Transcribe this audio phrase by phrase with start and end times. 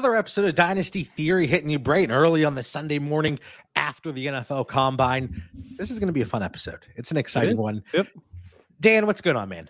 [0.00, 0.04] back.
[0.06, 3.38] Another episode of Dynasty Theory hitting you bright and early on the Sunday morning
[3.76, 5.42] after the NFL Combine.
[5.76, 6.86] This is going to be a fun episode.
[6.96, 7.82] It's an exciting one.
[7.92, 8.06] Yep.
[8.80, 9.68] Dan, what's going on, man?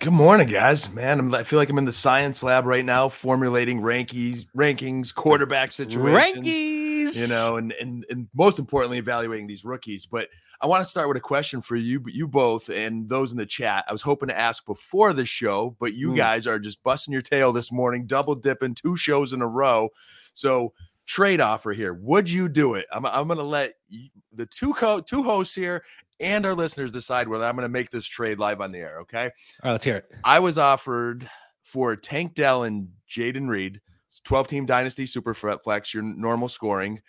[0.00, 0.92] Good morning, guys.
[0.92, 5.14] Man, I'm, I feel like I'm in the science lab right now, formulating rankings, rankings,
[5.14, 7.16] quarterback situations, rankings.
[7.16, 10.04] you know, and, and and most importantly, evaluating these rookies.
[10.04, 10.28] But
[10.62, 13.46] I want to start with a question for you, you both, and those in the
[13.46, 13.84] chat.
[13.88, 16.16] I was hoping to ask before the show, but you Hmm.
[16.16, 19.88] guys are just busting your tail this morning, double dipping two shows in a row.
[20.34, 20.74] So
[21.06, 21.94] trade offer here.
[21.94, 22.86] Would you do it?
[22.92, 25.82] I'm, I'm going to let y- the two co- two hosts here
[26.20, 29.00] and our listeners decide whether I'm going to make this trade live on the air.
[29.00, 29.24] Okay.
[29.24, 29.30] All
[29.64, 30.10] right, let's hear it.
[30.24, 31.28] I was offered
[31.62, 33.80] for Tank Dell and Jayden Reed,
[34.24, 37.00] 12 team dynasty super flex, your normal scoring.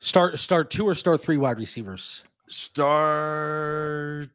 [0.00, 2.24] Start start two or start three wide receivers.
[2.48, 4.30] Start,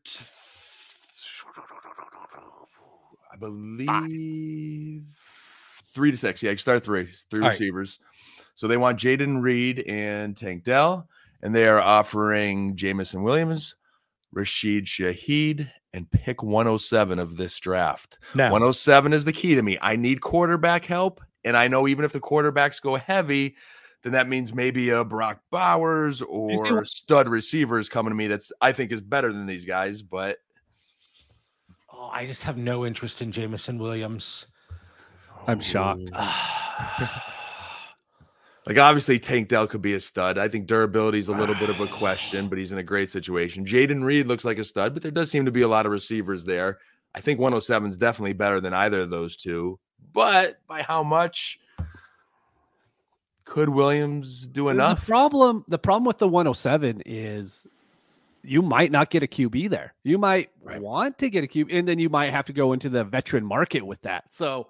[3.31, 5.05] I believe,
[5.93, 6.43] three to six.
[6.43, 7.51] Yeah, start three, three All right.
[7.51, 7.99] receivers.
[8.55, 11.07] So they want Jayden Reed and Tank Dell,
[11.41, 13.75] and they are offering Jameson Williams,
[14.33, 18.19] Rashid Shaheed, and pick 107 of this draft.
[18.35, 18.45] No.
[18.45, 19.77] 107 is the key to me.
[19.81, 21.21] I need quarterback help.
[21.43, 23.55] And I know even if the quarterbacks go heavy,
[24.03, 28.71] then that means maybe a Brock Bowers or stud receivers coming to me that's I
[28.71, 30.01] think is better than these guys.
[30.01, 30.37] But
[32.01, 34.47] Oh, I just have no interest in Jameson Williams.
[35.47, 36.09] I'm shocked.
[38.65, 40.39] like obviously Tank Dell could be a stud.
[40.39, 43.09] I think durability is a little bit of a question, but he's in a great
[43.09, 43.65] situation.
[43.65, 45.91] Jaden Reed looks like a stud, but there does seem to be a lot of
[45.91, 46.79] receivers there.
[47.13, 49.79] I think 107 is definitely better than either of those two.
[50.11, 51.59] But by how much?
[53.51, 55.01] Could Williams do enough?
[55.01, 57.67] The problem, the problem with the 107 is
[58.45, 59.93] you might not get a QB there.
[60.03, 60.81] You might Right.
[60.81, 63.45] want to get a QB, and then you might have to go into the veteran
[63.45, 64.31] market with that.
[64.31, 64.67] So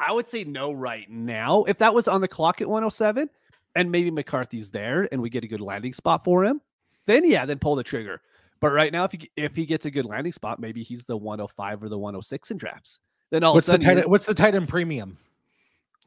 [0.00, 1.64] I would say no right now.
[1.64, 3.28] If that was on the clock at 107
[3.76, 6.62] and maybe McCarthy's there and we get a good landing spot for him,
[7.04, 8.22] then yeah, then pull the trigger.
[8.60, 11.18] But right now, if he if he gets a good landing spot, maybe he's the
[11.18, 13.00] 105 or the 106 in drafts.
[13.28, 14.08] Then all What's of a the sudden, tight?
[14.08, 15.18] What's the tight end premium?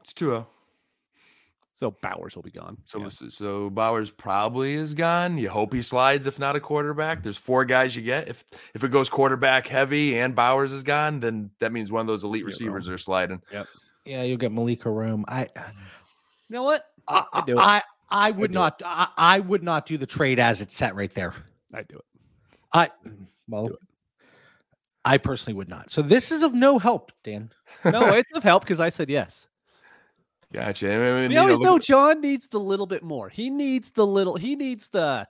[0.00, 0.44] It's 2
[1.74, 2.76] so Bowers will be gone.
[2.84, 3.08] So, Yeah.
[3.08, 5.38] so so Bowers probably is gone.
[5.38, 7.22] You hope he slides, if not a quarterback.
[7.22, 8.28] There's four guys you get.
[8.28, 8.44] If
[8.74, 12.24] if it goes quarterback heavy and Bowers is gone, then that means one of those
[12.24, 13.40] elite receivers are sliding.
[14.04, 15.24] Yeah, you'll get Malika Room.
[15.28, 15.72] I uh, mm.
[16.48, 16.84] you know what?
[17.08, 17.58] I I'd do it.
[17.58, 18.60] I, I would do it.
[18.60, 21.34] not I, I would not do the trade as it's set right there.
[21.72, 22.04] I do it.
[22.72, 22.90] I
[23.48, 23.78] well Do it.
[25.04, 25.90] I personally would not.
[25.90, 27.50] So this is of no help, Dan.
[27.84, 29.48] No, it's of help because I said yes.
[30.52, 30.92] Gotcha.
[30.94, 33.28] I mean, We you always look- know John needs the little bit more.
[33.28, 34.36] He needs the little.
[34.36, 35.26] He needs the.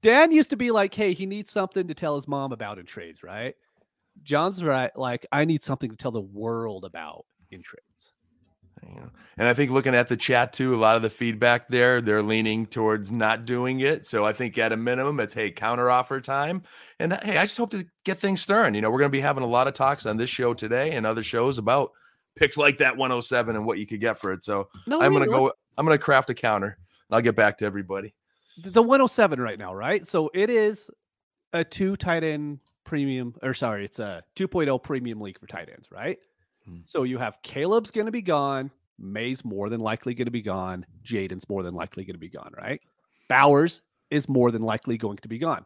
[0.00, 2.86] Dan used to be like, "Hey, he needs something to tell his mom about in
[2.86, 3.54] trades." Right?
[4.22, 4.90] John's right.
[4.96, 8.12] Like, I need something to tell the world about in trades.
[8.82, 9.10] know.
[9.38, 12.22] And I think looking at the chat too, a lot of the feedback there, they're
[12.22, 14.04] leaning towards not doing it.
[14.04, 16.62] So I think at a minimum, it's hey, counter offer time.
[16.98, 18.74] And hey, I just hope to get things stirring.
[18.74, 20.92] You know, we're going to be having a lot of talks on this show today
[20.92, 21.92] and other shows about
[22.36, 24.44] picks like that 107 and what you could get for it.
[24.44, 25.52] So No, I'm gonna go.
[25.76, 26.78] I'm gonna craft a counter.
[27.08, 28.14] And I'll get back to everybody.
[28.58, 30.06] the 107 right now, right?
[30.06, 30.90] So it is
[31.52, 35.90] a two tight end premium, or sorry, it's a 2.0 premium league for tight ends,
[35.90, 36.18] right?
[36.66, 36.80] Hmm.
[36.84, 38.70] So you have Caleb's going to be gone.
[38.98, 40.84] Maye's more than likely going to be gone.
[41.04, 42.80] Jaden's more than likely going to be gone, right?
[43.28, 45.64] Bowers is more than likely going to be gone.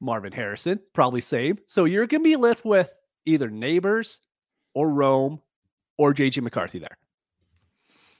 [0.00, 1.58] Marvin Harrison, probably same.
[1.66, 4.18] So you're going to be left with either Nabers
[4.74, 5.40] or Rome
[5.98, 6.96] or JJ McCarthy there.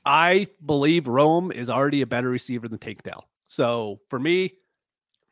[0.04, 3.28] I believe Rome is already a better receiver than Tank Dell.
[3.46, 4.54] So for me,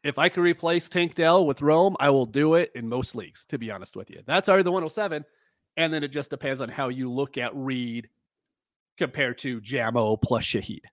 [0.05, 3.45] if I can replace Tank Dell with Rome, I will do it in most leagues,
[3.47, 4.23] to be honest with you.
[4.27, 5.25] That's already the 107.
[5.77, 8.09] And then it just depends on how you look at Reed
[8.97, 10.85] compared to Jamo plus Shaheed.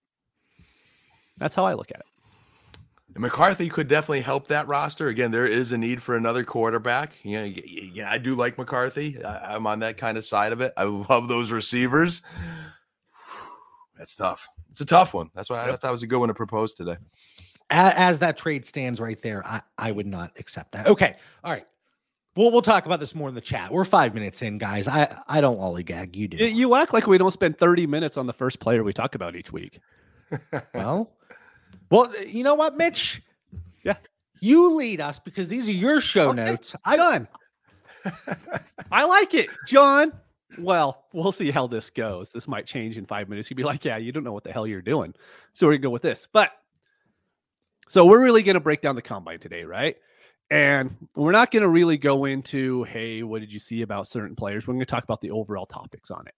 [1.37, 2.05] That's how I look at it.
[3.13, 5.07] And McCarthy could definitely help that roster.
[5.07, 7.17] Again, there is a need for another quarterback.
[7.23, 9.23] You know, y- y- yeah, I do like McCarthy.
[9.23, 10.73] I, I'm on that kind of side of it.
[10.77, 12.21] I love those receivers.
[13.97, 14.47] That's tough.
[14.69, 15.29] It's a tough one.
[15.35, 16.97] That's why I thought that was a good one to propose today.
[17.69, 20.87] As, as that trade stands right there, I, I would not accept that.
[20.87, 21.15] Okay.
[21.43, 21.67] All right.
[22.35, 23.71] We'll we'll talk about this more in the chat.
[23.71, 24.87] We're five minutes in, guys.
[24.87, 26.15] I, I don't lollygag.
[26.15, 26.43] You do.
[26.43, 29.35] You act like we don't spend 30 minutes on the first player we talk about
[29.35, 29.79] each week.
[30.73, 31.11] Well,
[31.89, 33.21] well, you know what, Mitch?
[33.83, 33.97] Yeah.
[34.39, 36.75] You lead us because these are your show Okay, notes.
[36.83, 37.27] I John.
[38.91, 39.49] I like it.
[39.67, 40.11] John.
[40.57, 42.29] Well, we'll see how this goes.
[42.29, 43.49] This might change in five minutes.
[43.49, 45.13] You'd be like, yeah, you don't know what the hell you're doing.
[45.53, 46.27] So we're going to go with this.
[46.31, 46.51] But
[47.87, 49.95] so we're really going to break down the combine today, right?
[50.51, 54.35] And we're not going to really go into, hey, what did you see about certain
[54.35, 54.67] players?
[54.67, 56.35] We're going to talk about the overall topics on it.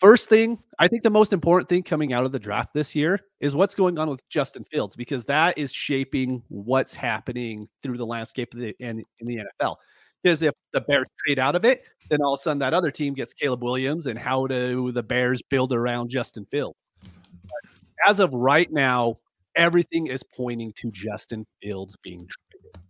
[0.00, 3.20] First thing, I think the most important thing coming out of the draft this year
[3.40, 8.06] is what's going on with Justin Fields because that is shaping what's happening through the
[8.06, 9.76] landscape of the, in, in the NFL.
[10.22, 12.90] Because if the Bears trade out of it, then all of a sudden that other
[12.90, 16.78] team gets Caleb Williams, and how do the Bears build around Justin Fields?
[17.02, 17.70] But
[18.06, 19.16] as of right now,
[19.56, 22.82] everything is pointing to Justin Fields being traded.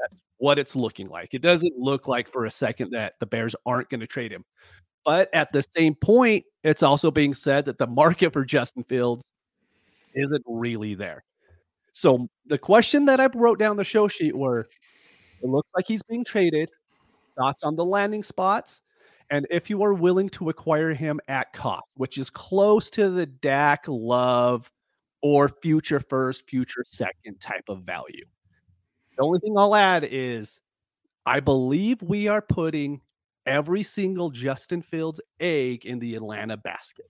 [0.00, 1.34] That's what it's looking like.
[1.34, 4.44] It doesn't look like for a second that the Bears aren't going to trade him.
[5.04, 9.24] But at the same point, it's also being said that the market for Justin Fields
[10.14, 11.24] isn't really there.
[11.92, 14.68] So the question that I wrote down the show sheet were
[15.42, 16.70] it looks like he's being traded.
[17.38, 18.80] Thoughts on the landing spots?
[19.30, 23.26] And if you are willing to acquire him at cost, which is close to the
[23.26, 24.70] Dak Love
[25.22, 28.24] or future first, future second type of value.
[29.16, 30.60] The only thing I'll add is
[31.26, 33.00] I believe we are putting
[33.46, 37.06] every single Justin Fields egg in the Atlanta basket.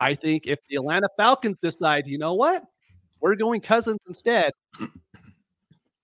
[0.00, 2.62] I think if the Atlanta Falcons decide, you know what,
[3.20, 4.52] we're going Cousins instead,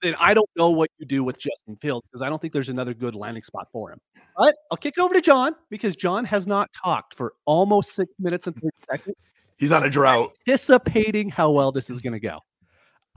[0.02, 2.68] then I don't know what you do with Justin Fields because I don't think there's
[2.68, 3.98] another good landing spot for him.
[4.36, 8.12] But I'll kick it over to John because John has not talked for almost six
[8.18, 9.16] minutes and 30 seconds,
[9.56, 10.32] He's on a drought.
[10.48, 12.40] anticipating how well this is going to go.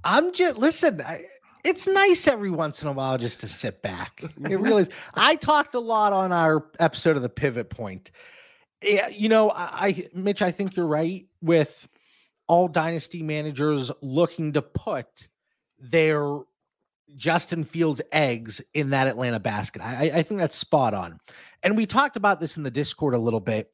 [0.03, 1.01] I'm just listen.
[1.01, 1.23] I,
[1.63, 4.21] it's nice every once in a while just to sit back.
[4.49, 4.89] It really is.
[5.15, 8.11] I talked a lot on our episode of the pivot point.
[8.83, 11.87] Yeah, you know, I, I Mitch, I think you're right with
[12.47, 15.27] all dynasty managers looking to put
[15.79, 16.39] their
[17.15, 19.81] Justin Fields eggs in that Atlanta basket.
[19.81, 21.19] I, I think that's spot on.
[21.63, 23.71] And we talked about this in the Discord a little bit.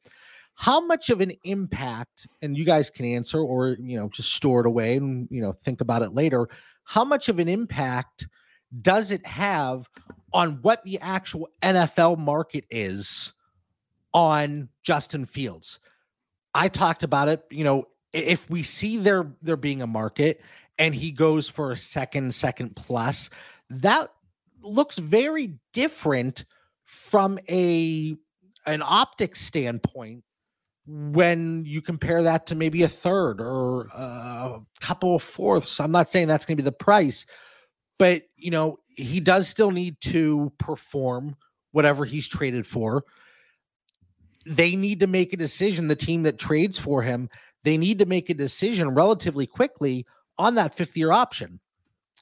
[0.56, 4.60] How much of an impact, and you guys can answer or you know, just store
[4.60, 6.48] it away and you know, think about it later.
[6.84, 8.28] How much of an impact
[8.80, 9.88] does it have
[10.32, 13.32] on what the actual NFL market is
[14.12, 15.78] on Justin Fields?
[16.54, 20.40] I talked about it, you know, if we see there there being a market
[20.78, 23.28] and he goes for a second, second plus,
[23.70, 24.08] that
[24.62, 26.44] looks very different
[26.84, 28.16] from a
[28.66, 30.24] an optics standpoint
[30.86, 35.80] when you compare that to maybe a third or uh, a couple of fourths.
[35.80, 37.26] I'm not saying that's going to be the price,
[37.98, 41.36] but you know, he does still need to perform
[41.72, 43.04] whatever he's traded for.
[44.46, 45.88] They need to make a decision.
[45.88, 47.30] The team that trades for him,
[47.62, 50.06] they need to make a decision relatively quickly
[50.38, 51.60] on that fifth year option.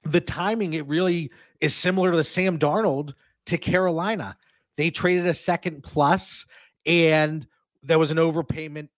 [0.05, 1.31] The timing, it really
[1.61, 3.15] is similar to the Sam Darnold
[3.47, 4.37] to Carolina.
[4.77, 6.47] They traded a second plus,
[6.87, 7.47] and
[7.83, 8.89] there was an overpayment,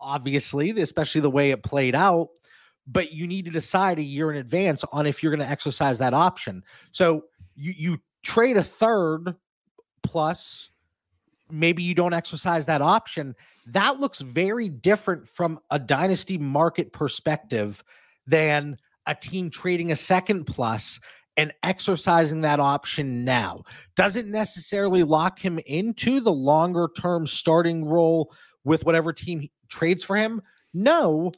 [0.00, 2.28] obviously, especially the way it played out.
[2.86, 5.98] But you need to decide a year in advance on if you're going to exercise
[5.98, 6.64] that option.
[6.92, 9.36] So you you trade a third
[10.02, 10.70] plus,
[11.50, 13.36] maybe you don't exercise that option.
[13.66, 17.84] That looks very different from a dynasty market perspective
[18.26, 21.00] than a team trading a second plus
[21.40, 23.62] and exercising that option now.
[23.96, 28.30] Doesn't necessarily lock him into the longer term starting role
[28.62, 30.42] with whatever team trades for him.
[30.74, 31.32] No,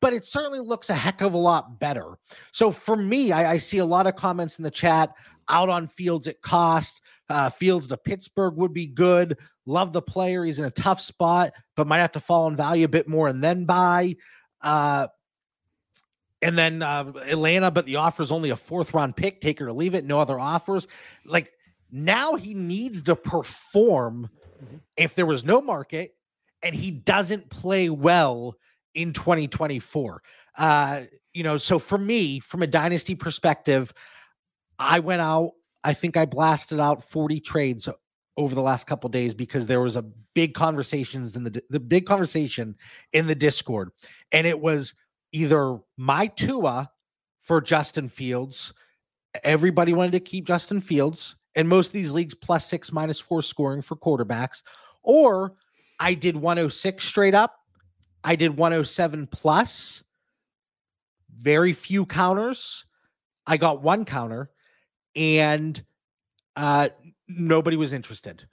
[0.00, 2.18] but it certainly looks a heck of a lot better.
[2.50, 5.14] So for me, I, I see a lot of comments in the chat
[5.48, 7.00] out on Fields at cost.
[7.28, 9.38] Uh, Fields to Pittsburgh would be good.
[9.66, 10.44] Love the player.
[10.44, 13.28] He's in a tough spot, but might have to fall in value a bit more
[13.28, 14.16] and then buy.
[14.62, 15.06] Uh,
[16.42, 19.40] and then uh, Atlanta, but the offer is only a fourth round pick.
[19.40, 20.04] Take or leave it.
[20.04, 20.86] No other offers.
[21.24, 21.52] Like
[21.90, 24.30] now he needs to perform
[24.96, 26.14] if there was no market
[26.62, 28.56] and he doesn't play well
[28.94, 30.22] in 2024.
[30.56, 31.02] Uh,
[31.32, 33.92] you know, so for me, from a dynasty perspective,
[34.78, 35.52] I went out,
[35.84, 37.88] I think I blasted out 40 trades
[38.36, 40.02] over the last couple days because there was a
[40.34, 42.76] big conversations in the the big conversation
[43.12, 43.90] in the Discord.
[44.30, 44.94] And it was
[45.32, 46.90] either my Tua
[47.40, 48.72] for Justin Fields.
[49.42, 53.42] Everybody wanted to keep Justin Fields, and most of these leagues plus six, minus four
[53.42, 54.62] scoring for quarterbacks.
[55.02, 55.54] Or
[55.98, 57.54] I did 106 straight up.
[58.24, 60.04] I did 107 plus.
[61.36, 62.84] Very few counters.
[63.46, 64.50] I got one counter,
[65.16, 65.82] and
[66.56, 66.88] uh,
[67.28, 68.46] nobody was interested.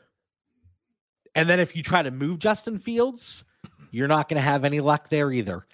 [1.34, 3.44] And then if you try to move Justin Fields,
[3.92, 5.66] you're not going to have any luck there either.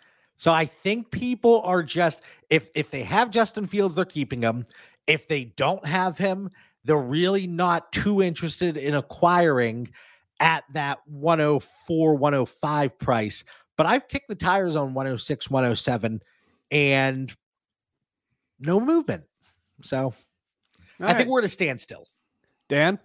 [0.42, 4.66] So I think people are just if if they have Justin Fields, they're keeping him.
[5.06, 6.50] If they don't have him,
[6.84, 9.92] they're really not too interested in acquiring
[10.40, 13.44] at that 104, 105 price.
[13.78, 16.24] But I've kicked the tires on 106, 107
[16.72, 17.38] and
[18.60, 19.26] no movement.
[19.84, 20.12] So
[21.00, 22.08] I think we're at a standstill.
[22.68, 22.98] Dan,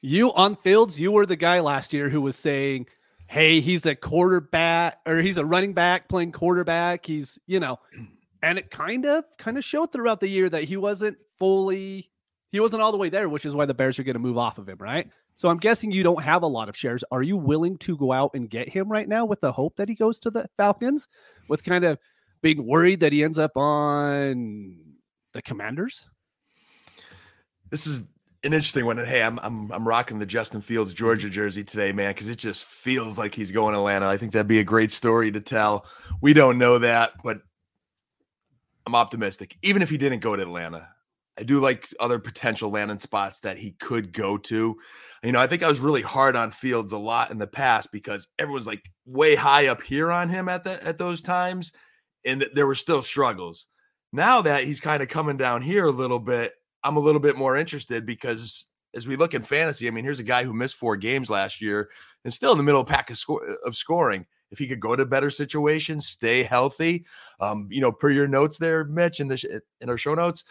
[0.00, 2.86] you on Fields, you were the guy last year who was saying,
[3.30, 7.06] hey, he's a quarterback or he's a running back playing quarterback.
[7.06, 7.78] He's, you know,
[8.42, 12.10] and it kind of kind of showed throughout the year that he wasn't fully
[12.50, 14.36] he wasn't all the way there, which is why the Bears are going to move
[14.36, 15.08] off of him, right?
[15.36, 17.04] So I'm guessing you don't have a lot of shares.
[17.12, 19.88] Are you willing to go out and get him right now with the hope that
[19.88, 21.06] he goes to the Falcons
[21.48, 21.98] with kind of
[22.42, 24.76] being worried that he ends up on
[25.34, 26.04] the Commanders?
[27.70, 28.02] This is
[28.42, 28.98] an interesting one.
[28.98, 32.38] And hey, I'm I'm I'm rocking the Justin Fields Georgia jersey today, man, because it
[32.38, 34.06] just feels like he's going to Atlanta.
[34.06, 35.86] I think that'd be a great story to tell.
[36.20, 37.40] We don't know that, but
[38.86, 39.56] I'm optimistic.
[39.62, 40.88] Even if he didn't go to Atlanta,
[41.38, 44.76] I do like other potential landing spots that he could go to.
[45.22, 47.92] You know, I think I was really hard on Fields a lot in the past
[47.92, 51.72] because everyone's like way high up here on him at the at those times,
[52.24, 53.66] and there were still struggles.
[54.12, 56.52] Now that he's kind of coming down here a little bit,
[56.84, 60.20] I'm a little bit more interested because as we look in fantasy, I mean, here's
[60.20, 61.90] a guy who missed four games last year
[62.24, 64.26] and still in the middle pack of, score, of scoring.
[64.50, 67.04] If he could go to better situations, stay healthy,
[67.38, 70.44] um, you know, per your notes there, Mitch, in the in our show notes,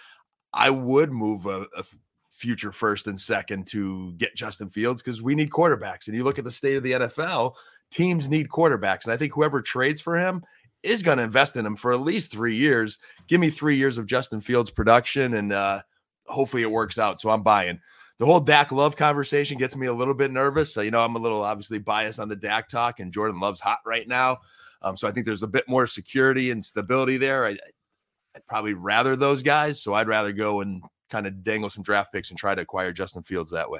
[0.53, 1.83] I would move a, a
[2.29, 6.07] future first and second to get Justin Fields because we need quarterbacks.
[6.07, 7.55] And you look at the state of the NFL,
[7.91, 10.43] teams need quarterbacks, and I think whoever trades for him
[10.81, 12.99] is going to invest in him for at least three years.
[13.27, 15.51] Give me three years of Justin Fields production and.
[15.51, 15.81] uh
[16.29, 17.19] hopefully it works out.
[17.19, 17.79] So I'm buying.
[18.17, 20.73] The whole Dak Love conversation gets me a little bit nervous.
[20.73, 23.61] So, you know, I'm a little obviously biased on the Dak talk, and Jordan Love's
[23.61, 24.39] hot right now.
[24.81, 27.45] Um, so I think there's a bit more security and stability there.
[27.45, 29.81] I, would probably rather those guys.
[29.81, 32.91] So I'd rather go and kind of dangle some draft picks and try to acquire
[32.91, 33.79] Justin Fields that way.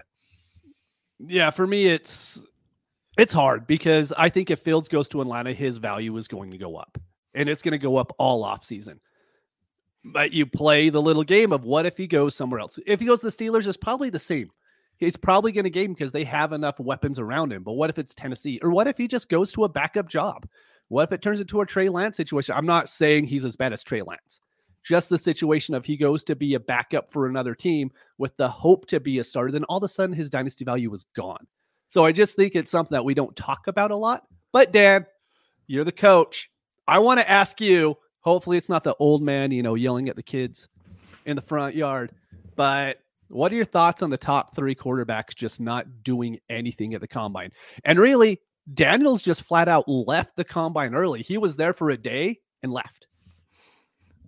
[1.20, 2.42] Yeah, for me, it's
[3.18, 6.58] it's hard because I think if Fields goes to Atlanta, his value is going to
[6.58, 6.98] go up,
[7.34, 9.00] and it's going to go up all off season.
[10.06, 12.80] But you play the little game of what if he goes somewhere else?
[12.86, 14.50] If he goes to the Steelers, it's probably the same.
[14.98, 17.64] He's probably going to game because they have enough weapons around him.
[17.64, 18.60] But what if it's Tennessee?
[18.62, 20.48] Or what if he just goes to a backup job?
[20.90, 22.56] What if it turns into a Trey Lance situation?
[22.58, 24.42] I'm not saying he's as bad as Trey Lance.
[24.84, 28.48] Just the situation of he goes to be a backup for another team with the
[28.48, 31.46] hope to be a starter, then all of a sudden his dynasty value is gone.
[31.88, 34.24] So I just think it's something that we don't talk about a lot.
[34.52, 35.06] But Dan,
[35.68, 36.50] you're the coach.
[36.88, 40.16] I want to ask you Hopefully, it's not the old man, you know, yelling at
[40.16, 40.68] the kids
[41.26, 42.12] in the front yard.
[42.56, 43.00] But
[43.30, 47.08] what are your thoughts on the top three quarterbacks just not doing anything at the
[47.08, 47.52] combine?
[47.84, 48.42] And really,
[48.74, 51.22] Daniels just flat out left the combine early.
[51.22, 53.08] He was there for a day and left.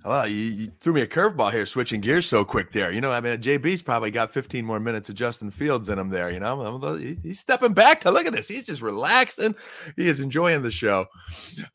[0.03, 2.91] Well, you, you, threw me a curveball here, switching gears so quick there.
[2.91, 6.09] You know, I mean, JB's probably got 15 more minutes of Justin Fields in him
[6.09, 6.31] there.
[6.31, 8.47] You know, he's stepping back to look at this.
[8.47, 9.55] He's just relaxing.
[9.95, 11.05] He is enjoying the show.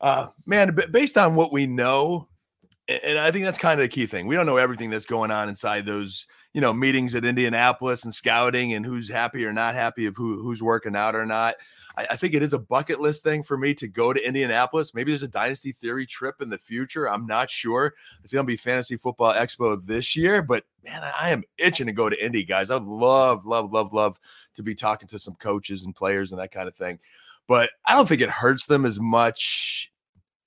[0.01, 2.27] Uh, man, based on what we know,
[2.89, 4.27] and I think that's kind of the key thing.
[4.27, 8.11] We don't know everything that's going on inside those, you know, meetings at Indianapolis and
[8.11, 11.53] scouting and who's happy or not happy of who who's working out or not.
[11.95, 14.95] I, I, think it is a bucket list thing for me to go to Indianapolis.
[14.95, 17.07] Maybe there's a dynasty theory trip in the future.
[17.07, 17.93] I'm not sure.
[18.23, 22.09] It's to be Fantasy Football Expo this year, but man, I am itching to go
[22.09, 22.71] to Indy, guys.
[22.71, 24.19] I'd love, love, love, love
[24.55, 26.97] to be talking to some coaches and players and that kind of thing.
[27.47, 29.91] But I don't think it hurts them as much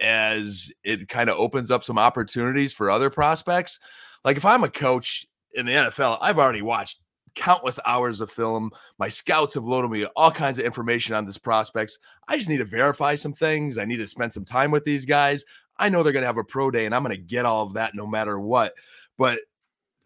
[0.00, 3.78] as it kind of opens up some opportunities for other prospects.
[4.24, 7.00] Like if I'm a coach in the NFL, I've already watched
[7.34, 8.70] countless hours of film.
[8.98, 11.98] My scouts have loaded me all kinds of information on this prospects.
[12.28, 13.78] I just need to verify some things.
[13.78, 15.44] I need to spend some time with these guys.
[15.78, 17.66] I know they're going to have a pro day and I'm going to get all
[17.66, 18.74] of that no matter what.
[19.16, 19.40] But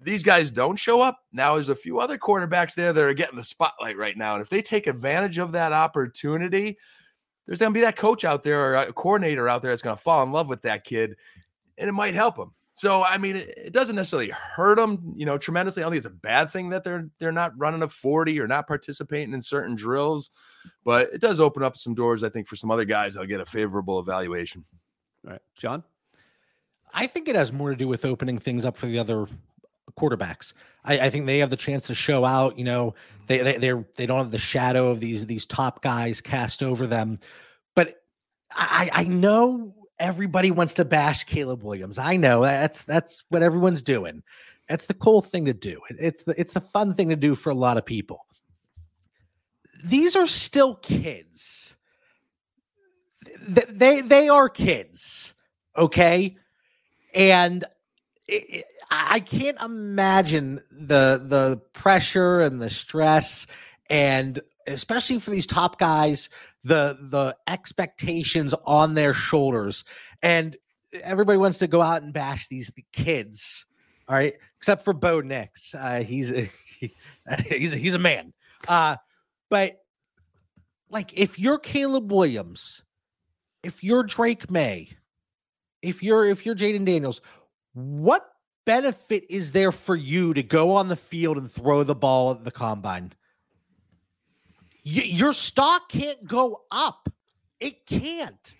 [0.01, 1.19] these guys don't show up.
[1.33, 4.35] Now there's a few other quarterbacks there that are getting the spotlight right now.
[4.35, 6.77] And if they take advantage of that opportunity,
[7.47, 9.97] there's going to be that coach out there or a coordinator out there that's going
[9.97, 11.17] to fall in love with that kid
[11.79, 12.53] and it might help him.
[12.75, 15.83] So I mean, it, doesn't necessarily hurt them, you know, tremendously.
[15.83, 18.49] I don't think it's a bad thing that they're they're not running a 40 or
[18.49, 20.31] not participating in certain drills,
[20.85, 23.41] but it does open up some doors, I think, for some other guys that'll get
[23.41, 24.65] a favorable evaluation.
[25.25, 25.43] All right.
[25.57, 25.85] John?
[26.93, 29.27] I think it has more to do with opening things up for the other
[29.99, 30.53] quarterbacks.
[30.85, 32.95] I, I think they have the chance to show out, you know,
[33.29, 36.87] they they they're they don't have the shadow of these these top guys cast over
[36.87, 37.19] them.
[37.75, 38.03] But
[38.51, 41.99] I, I know everybody wants to bash Caleb Williams.
[41.99, 44.23] I know that's that's what everyone's doing.
[44.69, 45.81] That's the cool thing to do.
[45.91, 48.27] It's the it's the fun thing to do for a lot of people.
[49.85, 51.77] These are still kids.
[53.47, 55.35] They they, they are kids,
[55.77, 56.37] okay?
[57.15, 57.65] And
[58.27, 63.47] it, I can't imagine the the pressure and the stress
[63.91, 66.31] and especially for these top guys
[66.65, 69.85] the the expectations on their shoulders.
[70.23, 70.57] And
[71.03, 73.67] everybody wants to go out and bash these the kids
[74.09, 74.35] all right?
[74.59, 75.75] Except for bo nix.
[75.75, 76.95] Uh, he's a, he,
[77.49, 78.33] he's a, he's a man.
[78.69, 78.97] Uh,
[79.51, 79.77] but
[80.91, 82.83] like if you're Caleb Williams,
[83.63, 84.91] if you're Drake Maye,
[85.83, 87.21] if you're if you're jaden Daniels,
[87.73, 88.27] what
[88.65, 92.45] benefit is there for you to go on the field and throw the ball at
[92.45, 93.13] the combine?
[94.85, 97.09] Y- your stock can't go up.
[97.61, 98.55] It can't.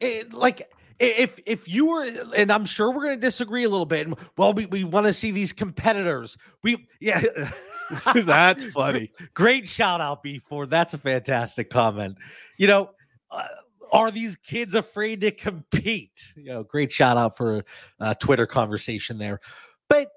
[0.00, 3.86] It, like if if you were and i'm sure we're going to disagree a little
[3.86, 7.22] bit and well we, we want to see these competitors we yeah
[8.14, 9.10] That's funny.
[9.34, 12.16] great shout out b4 that's a fantastic comment
[12.58, 12.90] you know
[13.30, 13.46] uh,
[13.92, 17.64] are these kids afraid to compete you know great shout out for
[18.00, 19.40] a twitter conversation there
[19.88, 20.08] but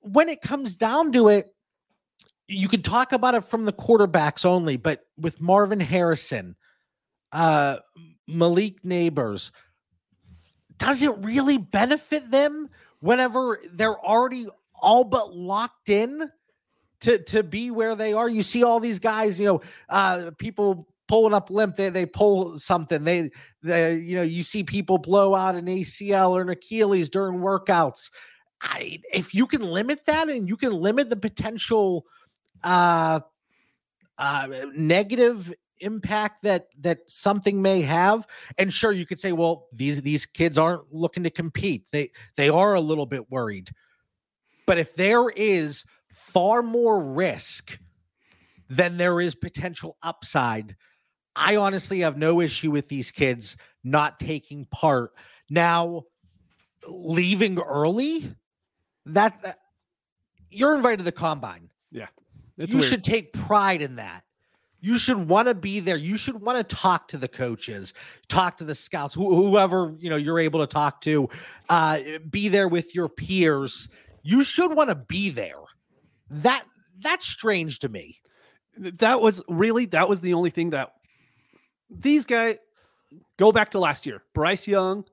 [0.00, 1.46] when it comes down to it
[2.48, 6.56] you could talk about it from the quarterbacks only but with marvin harrison
[7.32, 7.76] uh
[8.26, 9.50] malik nabers
[10.78, 12.68] does it really benefit them
[13.00, 16.30] whenever they're already all but locked in
[17.00, 18.28] to to be where they are?
[18.28, 22.58] You see all these guys you know uh people pulling up limp they, they pull
[22.58, 23.04] something.
[23.04, 23.30] They
[23.62, 28.10] they you know you see people blow out an acl or an achilles during workouts.
[28.62, 32.06] I, if you can limit that and you can limit the potential
[32.64, 33.20] uh
[34.18, 38.26] uh negative impact that that something may have.
[38.58, 41.86] And sure you could say well these these kids aren't looking to compete.
[41.92, 43.70] They they are a little bit worried.
[44.66, 47.78] But if there is far more risk
[48.68, 50.74] than there is potential upside
[51.36, 55.12] i honestly have no issue with these kids not taking part.
[55.48, 56.04] Now
[56.86, 58.34] leaving early
[59.06, 59.58] that, that
[60.50, 61.70] you're invited to the combine
[62.58, 62.90] It's you weird.
[62.90, 64.22] should take pride in that.
[64.80, 65.96] You should want to be there.
[65.96, 67.92] You should want to talk to the coaches,
[68.28, 71.28] talk to the scouts, who, whoever you know you're able to talk to.
[71.68, 73.88] Uh, be there with your peers.
[74.22, 75.60] You should want to be there.
[76.30, 76.64] That
[77.02, 78.20] that's strange to me.
[78.78, 80.92] that was really that was the only thing that
[81.90, 82.58] these guys
[83.38, 84.22] go back to last year.
[84.34, 85.04] Bryce Young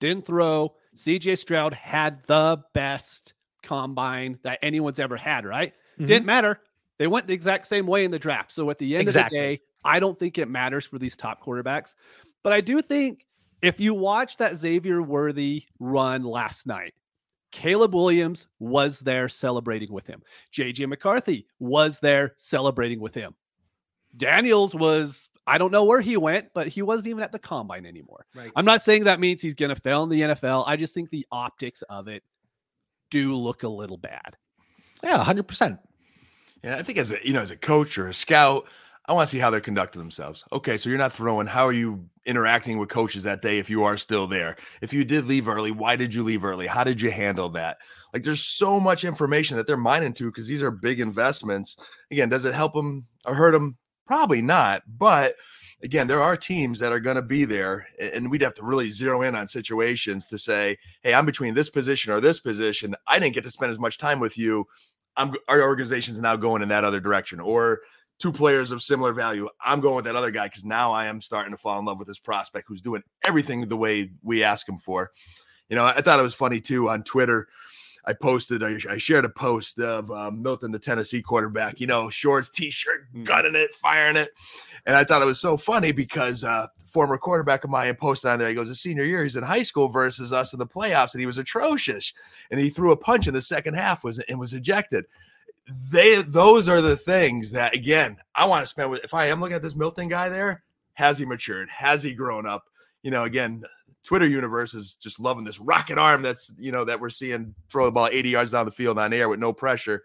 [0.00, 0.74] didn't throw.
[0.96, 5.74] CJ Stroud had the best combine that anyone's ever had, right?
[6.00, 6.06] Mhm.
[6.06, 6.60] Didn't matter.
[6.98, 8.52] They went the exact same way in the draft.
[8.52, 9.38] So at the end Exactly.
[9.38, 11.94] of the day, I don't think it matters for these top quarterbacks.
[12.42, 13.26] But I do think
[13.62, 16.94] if you watch that Xavier Worthy run last night,
[17.52, 20.22] Caleb Williams was there celebrating with him.
[20.52, 23.34] JJ McCarthy was there celebrating with him.
[24.16, 27.86] Daniels was, I don't know where he went, but he wasn't even at the combine
[27.86, 28.26] anymore.
[28.34, 28.50] Right.
[28.56, 30.64] I'm not saying that means he's going to fail in the NFL.
[30.66, 32.22] I just think the optics of it
[33.10, 34.36] do look a little bad.
[35.02, 35.78] Yeah, hundred percent.
[36.66, 38.66] Yeah, I think as a you know, as a coach or a scout,
[39.06, 40.44] I want to see how they're conducting themselves.
[40.50, 41.46] Okay, so you're not throwing.
[41.46, 44.56] How are you interacting with coaches that day if you are still there?
[44.80, 46.66] If you did leave early, why did you leave early?
[46.66, 47.78] How did you handle that?
[48.12, 51.76] Like there's so much information that they're mining to because these are big investments.
[52.10, 53.76] Again, does it help them or hurt them?
[54.08, 54.82] Probably not.
[54.88, 55.36] But
[55.84, 58.90] again, there are teams that are going to be there, and we'd have to really
[58.90, 62.96] zero in on situations to say, "Hey, I'm between this position or this position.
[63.06, 64.66] I didn't get to spend as much time with you.
[65.16, 67.80] I'm our organization's now going in that other direction, or
[68.18, 69.48] two players of similar value.
[69.64, 71.98] I'm going with that other guy because now I am starting to fall in love
[71.98, 75.10] with this prospect who's doing everything the way we ask him for.
[75.68, 77.48] You know, I thought it was funny too on Twitter.
[78.08, 82.48] I posted, I, shared a post of um, Milton, the Tennessee quarterback, you know, shorts,
[82.48, 83.24] t shirt, Mm.
[83.24, 84.30] gunning it, firing it.
[84.86, 88.38] And I thought it was so funny because uh, former quarterback of mine posted on
[88.38, 88.48] there.
[88.48, 91.20] He goes, his senior year, he's in high school versus us in the playoffs, and
[91.20, 92.14] he was atrocious.
[92.50, 95.04] And he threw a punch in the second half was and was ejected.
[95.90, 99.04] They those are the things that again I want to spend with.
[99.04, 100.62] If I am looking at this Milton guy there,
[100.94, 101.68] has he matured?
[101.68, 102.64] Has he grown up?
[103.02, 103.62] You know, again,
[104.02, 107.84] Twitter universe is just loving this rocket arm that's you know that we're seeing throw
[107.84, 110.02] the ball 80 yards down the field on air with no pressure.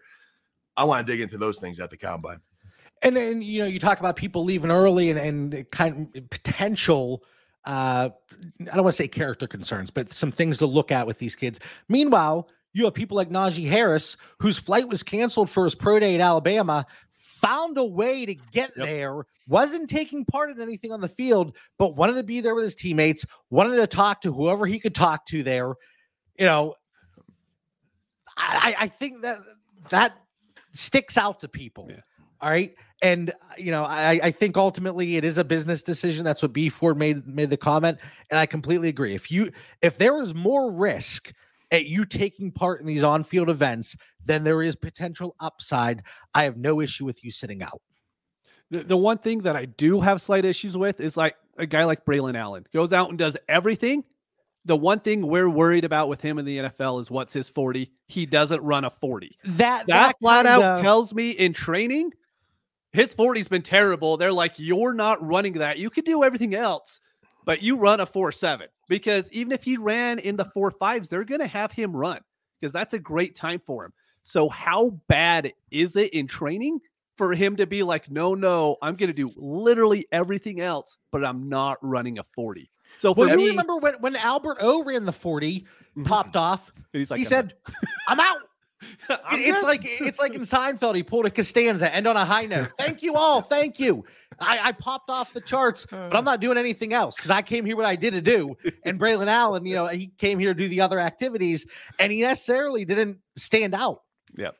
[0.76, 2.40] I want to dig into those things at the combine.
[3.04, 7.24] And then you know you talk about people leaving early and and kind of potential.
[7.64, 8.10] Uh,
[8.60, 11.36] I don't want to say character concerns, but some things to look at with these
[11.36, 11.60] kids.
[11.88, 16.14] Meanwhile, you have people like Najee Harris, whose flight was canceled for his pro day
[16.16, 18.86] at Alabama, found a way to get Yep.
[18.86, 22.64] there, wasn't taking part in anything on the field, but wanted to be there with
[22.64, 25.74] his teammates, wanted to talk to whoever he could talk to there.
[26.38, 26.74] You know,
[28.36, 29.38] I, I think that
[29.90, 30.14] that
[30.72, 31.86] sticks out to people.
[31.90, 32.00] Yeah.
[32.40, 32.74] All right.
[33.02, 36.24] And you know, I, I think ultimately it is a business decision.
[36.24, 37.98] That's what B Ford made made the comment.
[38.30, 39.14] And I completely agree.
[39.14, 39.50] If you
[39.82, 41.32] if there is more risk
[41.72, 46.02] at you taking part in these on-field events than there is potential upside,
[46.34, 47.80] I have no issue with you sitting out.
[48.70, 51.84] The, the one thing that I do have slight issues with is like a guy
[51.84, 54.04] like Braelon Allen goes out and does everything.
[54.64, 57.90] The one thing we're worried about with him in the NFL is what's his 40.
[58.06, 59.36] He doesn't run a 40.
[59.44, 62.12] That That, flat out kinda- tells me in training,
[62.92, 64.16] his 40's been terrible.
[64.16, 65.78] They're like, you're not running that.
[65.78, 67.00] You could do everything else,
[67.44, 71.08] but you run a 4 7 because even if he ran in the four fives,
[71.08, 72.20] they're going to have him run
[72.60, 73.92] because that's a great time for him.
[74.22, 76.78] So, how bad is it in training
[77.18, 81.24] for him to be like, no, no, I'm going to do literally everything else, but
[81.24, 82.70] I'm not running a 40?
[82.98, 86.04] So, Well, me, you remember when, when Albert O ran the 40, Mhm.
[86.06, 87.54] popped off, he's like, he "I'm said,
[88.06, 88.36] I'm out.
[88.36, 88.48] I'm It-
[89.32, 92.70] it's like it's like in Seinfeld, he pulled a Costanza, end on a high note.
[92.78, 94.04] Thank you all, thank you.
[94.40, 97.64] I, I popped off the charts, but I'm not doing anything else because I came
[97.64, 98.56] here what I did to do.
[98.84, 101.66] And Braelon Allen, you know, he came here to do the other activities,
[101.98, 104.02] and he necessarily didn't stand out.
[104.36, 104.50] Yeah,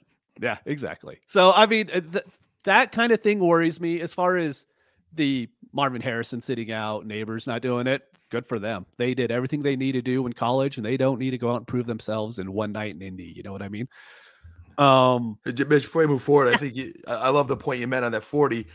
[0.40, 1.20] yeah, exactly.
[1.26, 2.24] So I mean, uh, th-
[2.64, 4.66] that kind of thing worries me as far as
[5.14, 8.02] the Marvin Harrison sitting out, Nabers not doing it.
[8.32, 8.86] Good for them.
[8.96, 11.52] They did everything they need to do in college, and they don't need to go
[11.52, 13.30] out and prove themselves in one night in Indy.
[13.36, 13.86] You know what I mean?
[14.78, 18.12] Um, before you move forward, I think you, I love the point you meant on
[18.12, 18.66] that 40.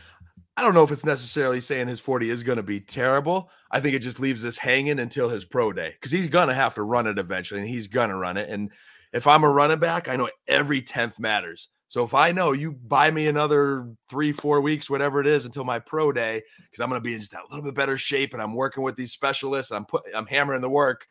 [0.56, 3.50] I don't know if it's necessarily saying his 40 is going to be terrible.
[3.72, 6.54] I think it just leaves us hanging until his pro day because he's going to
[6.54, 8.48] have to run it eventually and he's going to run it.
[8.48, 8.70] And
[9.12, 11.68] if I'm a running back, I know every 10th matters.
[11.88, 15.64] So if I know you buy me another three, four weeks, whatever it is, until
[15.64, 18.34] my pro day, because I'm going to be in just that little bit better shape
[18.34, 21.06] and I'm working with these specialists, I'm put, I'm hammering the work.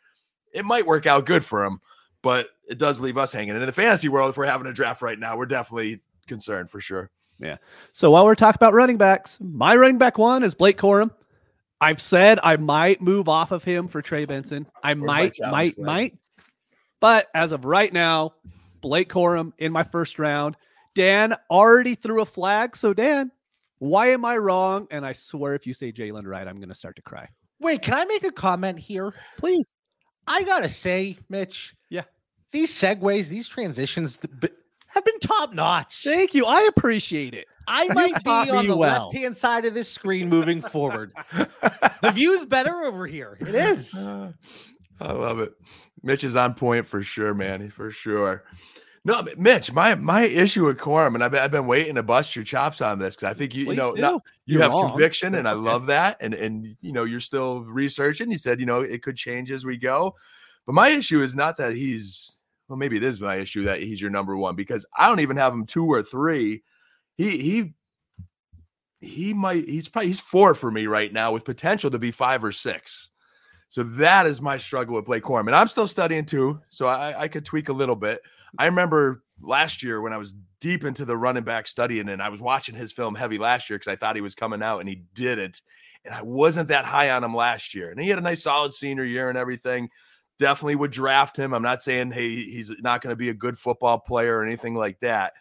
[0.53, 1.81] It might work out good for him,
[2.21, 3.51] but it does leave us hanging.
[3.51, 6.69] And in the fantasy world, if we're having a draft right now, we're definitely concerned
[6.69, 7.09] for sure.
[7.39, 7.57] Yeah.
[7.91, 11.11] So while we're talking about running backs, my running back one is Blake Corum.
[11.81, 14.67] I've said I might move off of him for Trey Benson.
[14.83, 16.17] I might, might, might.
[16.99, 18.33] But as of right now,
[18.81, 20.55] Blake Corum in my first round.
[20.97, 22.75] Dan already threw a flag.
[22.75, 23.29] So, Dan,
[23.77, 24.88] why am I wrong?
[24.89, 27.29] And I swear, if you say Jaylen Wright, I'm going to start to cry.
[27.60, 29.13] Wait, can I make a comment here?
[29.38, 29.63] Please.
[30.25, 31.75] I gotta say, Mitch.
[31.89, 32.03] Yeah.
[32.51, 34.19] These segues, these transitions
[34.88, 36.01] have been top notch.
[36.03, 36.45] Thank you.
[36.45, 37.45] I appreciate it.
[37.67, 39.05] I might be on the well.
[39.05, 41.13] left hand side of this screen moving forward.
[42.01, 43.38] The view's better over here.
[43.39, 43.95] It is.
[43.95, 45.53] I love it.
[46.03, 47.71] Mitch is on point for sure, man.
[47.71, 48.43] For sure.
[49.08, 52.36] No, Mitch, my my issue with Corum, and I've been, I've been waiting to bust
[52.36, 54.89] your chops on this because I think you, you know, not- you You're have wrong.
[54.89, 56.17] conviction, and I love that.
[56.20, 58.30] And and you know, you're still researching.
[58.30, 60.13] You said, you know, it could change as we go.
[60.65, 64.02] But my issue is not that he's well, maybe it is my issue that he's
[64.02, 66.63] your number one because I don't even have him two or three.
[67.17, 67.74] He he
[69.00, 72.43] he might he's probably he's four for me right now with potential to be five
[72.43, 73.10] or six.
[73.69, 75.47] So that is my struggle with Blake Corum.
[75.47, 76.62] And I'm still studying too.
[76.69, 78.21] So I, I could tweak a little bit.
[78.58, 82.30] I remember last year when I was deep into the running back studying and I
[82.30, 84.89] was watching his film heavy last year because I thought he was coming out and
[84.89, 85.62] he didn't.
[86.06, 87.89] And I wasn't that high on him last year.
[87.89, 89.89] And he had a nice solid senior year and everything.
[90.39, 91.53] Definitely would draft him.
[91.53, 94.75] I'm not saying, hey, he's not going to be a good football player or anything
[94.75, 95.34] like that.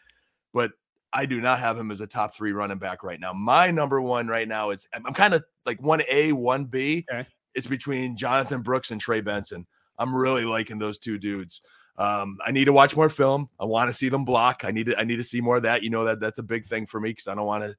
[0.53, 0.73] But
[1.13, 3.33] I do not have him as a top three running back right now.
[3.33, 7.07] My number one right now is I'm kind of like one A, one B.
[7.11, 7.27] Okay.
[7.57, 9.67] It's between Jonathan Brooks and Trey Benson.
[9.99, 11.63] I'm really liking those two dudes.
[11.99, 13.49] Um, I need to watch more film.
[13.59, 14.61] I want to see them block.
[14.65, 15.83] I need to I need to see more of that.
[15.83, 17.75] You know that that's a big thing for me because I don't want to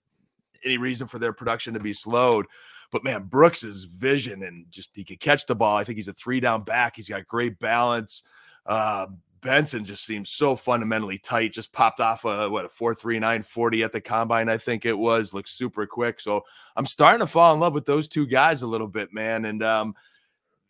[0.65, 2.47] any reason for their production to be slowed.
[2.91, 5.77] But man, Brooks's vision and just he could catch the ball.
[5.77, 6.95] I think he's a three down back.
[6.95, 8.23] He's got great balance.
[8.65, 9.07] Uh,
[9.41, 11.54] Benson just seems so fundamentally tight.
[11.54, 14.50] Just popped off a what a four three nine forty at the combine.
[14.50, 16.19] I think it was looks super quick.
[16.19, 16.43] So
[16.76, 19.45] I'm starting to fall in love with those two guys a little bit, man.
[19.45, 19.95] And um,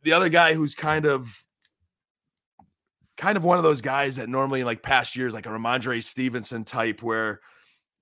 [0.04, 1.30] the other guy who's kind of
[3.16, 6.04] kind of one of those guys that normally in like past years, like a Rhamondre
[6.04, 7.42] Stevenson type, where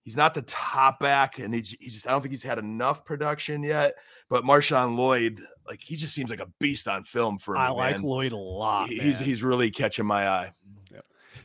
[0.05, 3.03] he's not the top back, and he's he just I don't think he's had enough
[3.03, 3.95] production yet.
[4.29, 7.59] But Marshawn Lloyd, like he just seems like a beast on film for me.
[7.59, 8.03] I like man.
[8.03, 8.87] Lloyd a lot.
[8.87, 10.51] He- he's he's really catching my eye.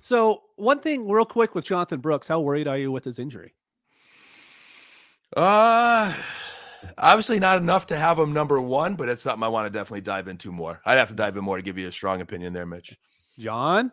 [0.00, 2.28] so one thing real quick with Jonathan Brooks.
[2.28, 3.54] How worried are you with his injury?
[5.36, 6.14] Uh
[6.98, 10.00] obviously not enough to have him number one, but it's something I want to definitely
[10.00, 10.80] dive into more.
[10.84, 12.96] I'd have to dive in more to give you a strong opinion there, Mitch.
[13.38, 13.92] John,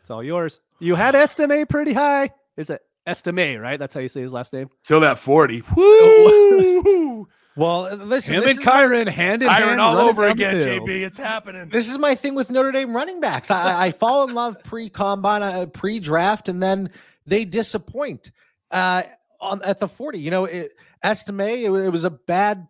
[0.00, 0.60] it's all yours.
[0.78, 2.30] You had estimate pretty high.
[2.56, 3.78] Is it Estime, right?
[3.78, 4.68] That's how you say his last name.
[4.84, 5.62] Till that 40.
[5.76, 7.28] Woo!
[7.56, 9.80] Well, uh, listen, Him this and is my- Kyren hand in Iron hand.
[9.80, 10.66] all over again, the.
[10.66, 10.88] JB.
[11.02, 11.68] It's happening.
[11.70, 13.50] This is my thing with Notre Dame running backs.
[13.50, 16.90] I, I fall in love pre combine, uh, pre draft, and then
[17.26, 18.30] they disappoint
[18.70, 19.04] uh,
[19.40, 20.18] on at the forty.
[20.18, 22.66] You know, it, Estime it, it was a bad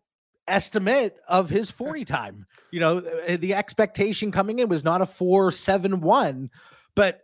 [0.47, 2.47] estimate of his forty time.
[2.71, 6.49] You know, uh, the expectation coming in was not a four seven one,
[6.95, 7.23] but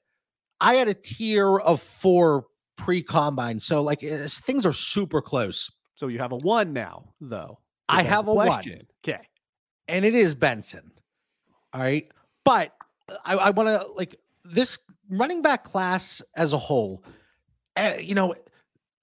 [0.61, 2.47] I had a tier of four
[2.85, 3.59] pre combine.
[3.61, 7.59] So like things are super close, So you have a one now, though.
[7.89, 8.47] I have a one.
[8.49, 8.87] question.
[9.05, 9.21] Okay.
[9.89, 10.91] and it is Benson.
[11.73, 12.11] All right.
[12.45, 12.73] But
[13.25, 14.79] I, I want to like this
[15.11, 17.05] running back class as a whole,
[17.77, 18.35] uh, you know,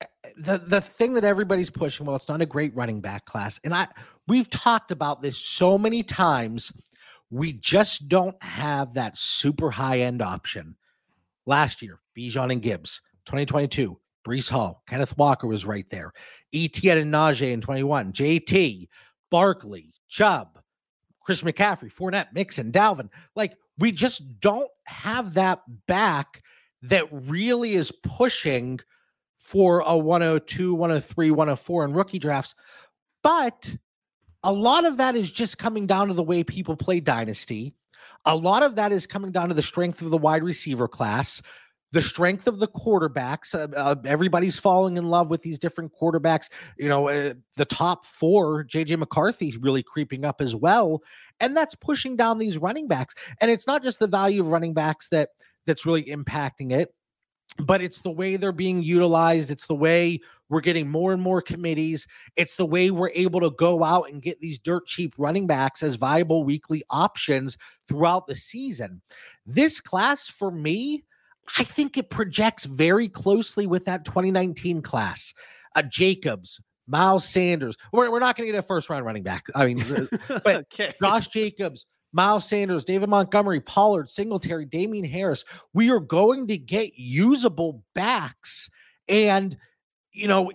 [0.02, 0.06] uh,
[0.38, 3.60] the the thing that everybody's pushing, well, it's not a great running back class.
[3.64, 3.88] And I
[4.28, 6.72] we've talked about this so many times.
[7.32, 10.76] We just don't have that super high end option.
[11.46, 16.12] Last year, Bijan and Gibbs, 2022, Breece Hall, Kenneth Walker was right there.
[16.54, 18.88] Etienne and Najee in 21, JT,
[19.30, 20.60] Barkley, Chubb,
[21.22, 23.10] Chris McCaffrey, Fournette, Mixon, Dalvin.
[23.36, 26.42] Like we just don't have that back
[26.82, 28.80] that really is pushing
[29.38, 32.56] for a 102, 103, 104 in rookie drafts.
[33.22, 33.76] But
[34.44, 37.76] a lot of that is just coming down to the way people play Dynasty.
[38.26, 41.42] A lot of that is coming down to the strength of the wide receiver class,
[41.92, 43.56] the strength of the quarterbacks.
[43.56, 46.50] Uh, uh, everybody's falling in love with these different quarterbacks.
[46.78, 51.02] You know, uh, the top four, JJ McCarthy really creeping up as well.
[51.40, 53.16] And that's pushing down these running backs.
[53.42, 55.30] And it's not just the value of running backs that
[55.66, 56.94] that's really impacting it
[57.58, 59.52] but it's the way they're being utilized.
[59.52, 62.08] It's the way we're getting more and more committees.
[62.36, 65.84] It's the way we're able to go out and get these dirt cheap running backs
[65.84, 69.02] as viable weekly options throughout the season.
[69.46, 71.04] This class, for me,
[71.58, 75.34] I think it projects very closely with that 2019 class.
[75.76, 77.78] Uh, Jacobs, Miles Sanders.
[77.92, 79.46] We're, we're not going to get a first round running back.
[79.56, 80.06] I mean, uh,
[80.44, 80.94] but okay.
[81.02, 85.46] Josh Jacobs, Miles Sanders, David Montgomery, Pollard, Singletary, Damien Harris.
[85.74, 88.70] We are going to get usable backs.
[89.08, 89.58] And,
[90.12, 90.52] you know,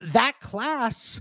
[0.00, 1.20] that class,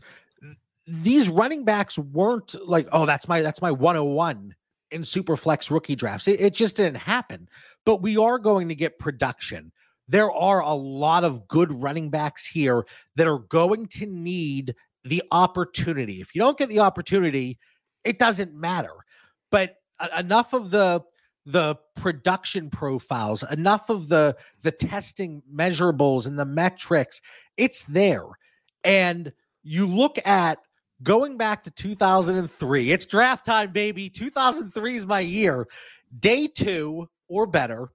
[0.88, 4.56] these running backs weren't like, oh, that's my that's my 101
[4.96, 6.28] in super flex rookie drafts.
[6.28, 7.48] It, it just didn't happen.
[7.86, 9.72] But we are going to get production.
[10.08, 15.22] There are a lot of good running backs here that are going to need the
[15.32, 16.22] opportunity.
[16.22, 17.60] If you don't get the opportunity,
[18.04, 19.06] it doesn't matter
[19.52, 19.78] but
[20.18, 21.02] enough of the
[21.46, 27.22] the production profiles, enough of the the testing measurables and the metrics,
[27.56, 28.26] it's there.
[28.84, 29.32] And
[29.64, 30.60] you look at
[31.04, 34.10] going back to 2003, it's draft time, baby.
[34.10, 35.68] 2003 is my year.
[36.20, 37.90] Day two or better,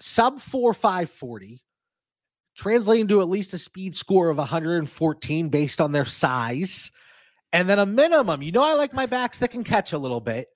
[0.00, 1.62] sub 4 540,
[2.56, 6.90] translating to at least a speed score of 114 based on their size
[7.52, 8.42] and then a minimum.
[8.42, 10.48] You know, I like my backs that can catch a little bit.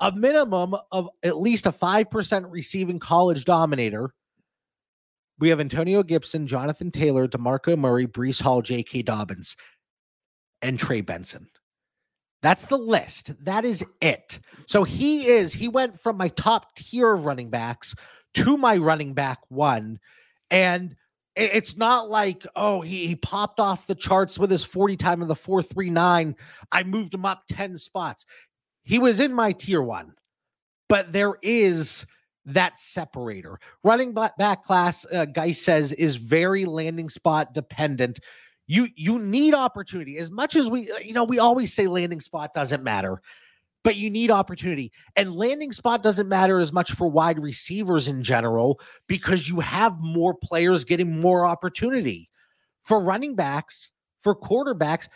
[0.00, 4.12] A minimum of at least a 5% receiving college dominator.
[5.38, 9.02] We have Antonio Gibson, Jonathan Taylor, DeMarco Murray, Breece Hall, J.K.
[9.02, 9.56] Dobbins,
[10.62, 11.48] and Trey Benson.
[12.40, 13.32] That's the list.
[13.44, 14.40] That is it.
[14.66, 17.94] So he is, he went from my top tier of running backs
[18.34, 20.00] to my running back one.
[20.50, 20.96] And
[21.36, 25.28] it's not like, oh, he, he popped off the charts with his 40 time in
[25.28, 26.34] the 439.
[26.70, 28.26] I moved him up 10 spots.
[28.82, 30.14] He was in my tier one,
[30.88, 32.04] but there is
[32.44, 33.58] that separator.
[33.84, 38.18] Running back class, uh, Guy says, is very landing spot dependent.
[38.66, 42.52] You you need opportunity as much as we you know we always say landing spot
[42.54, 43.20] doesn't matter
[43.82, 44.92] but you need opportunity.
[45.16, 50.00] And landing spot doesn't matter as much for wide receivers in general because you have
[50.00, 52.28] more players getting more opportunity.
[52.84, 55.08] For running backs, for quarterbacks,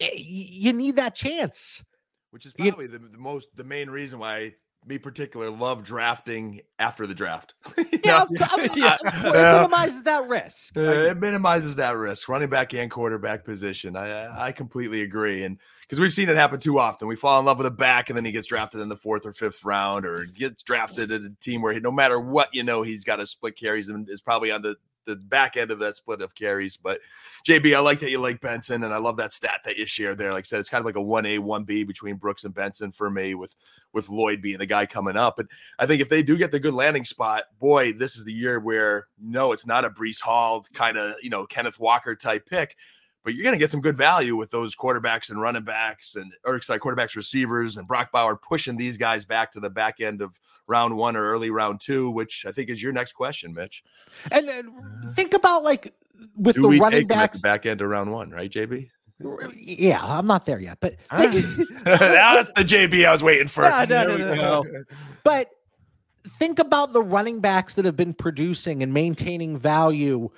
[0.00, 1.84] eh, you need that chance.
[2.30, 4.54] Which is probably you, the, the most, the main reason why
[4.88, 7.54] me particular love drafting after the draft.
[8.04, 8.96] yeah, I mean, yeah.
[9.02, 10.76] it minimizes that risk.
[10.76, 13.96] Uh, it minimizes that risk, running back and quarterback position.
[13.96, 17.46] I I completely agree, and because we've seen it happen too often, we fall in
[17.46, 20.06] love with a back, and then he gets drafted in the fourth or fifth round,
[20.06, 23.20] or gets drafted at a team where he, no matter what you know, he's got
[23.20, 24.76] a split carries and is probably on the
[25.16, 26.76] the back end of that split of carries.
[26.76, 27.00] But
[27.46, 30.18] JB, I like that you like Benson, and I love that stat that you shared
[30.18, 30.32] there.
[30.32, 32.54] Like I said, it's kind of like a one A, one B between Brooks and
[32.54, 33.56] Benson for me, with
[33.92, 35.38] with Lloyd being the guy coming up.
[35.38, 38.32] And I think if they do get the good landing spot, boy, this is the
[38.32, 42.46] year where no, it's not a Breece Hall kind of you know Kenneth Walker type
[42.46, 42.76] pick
[43.28, 46.32] but you're going to get some good value with those quarterbacks and running backs and
[46.46, 50.22] or sorry, quarterbacks, receivers, and Brock Bowers pushing these guys back to the back end
[50.22, 53.84] of round one or early round two, which I think is your next question, Mitch.
[54.32, 55.92] And, uh, and think about like
[56.38, 58.88] with Do the running backs, the back end of round one, right, JB?
[59.54, 61.18] Yeah, I'm not there yet, but ah.
[61.18, 61.44] think,
[61.84, 63.64] that's the JB I was waiting for.
[63.64, 64.64] No, no, no, no,
[65.22, 65.50] But
[66.26, 70.30] think about the running backs that have been producing and maintaining value.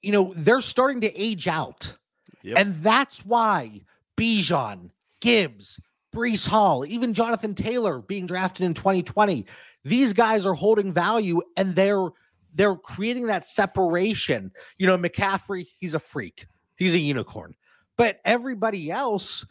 [0.00, 1.98] You know, they're starting to age out.
[2.42, 2.58] Yep.
[2.58, 3.82] And that's why
[4.16, 5.80] Bijan, Gibbs,
[6.14, 9.46] Breece Hall, even Jonathan Taylor being drafted in 2020,
[9.84, 12.08] these guys are holding value and they're
[12.54, 14.52] they're creating that separation.
[14.76, 16.46] You know, McCaffrey, he's a freak.
[16.76, 17.54] He's a unicorn.
[17.96, 19.46] But everybody else,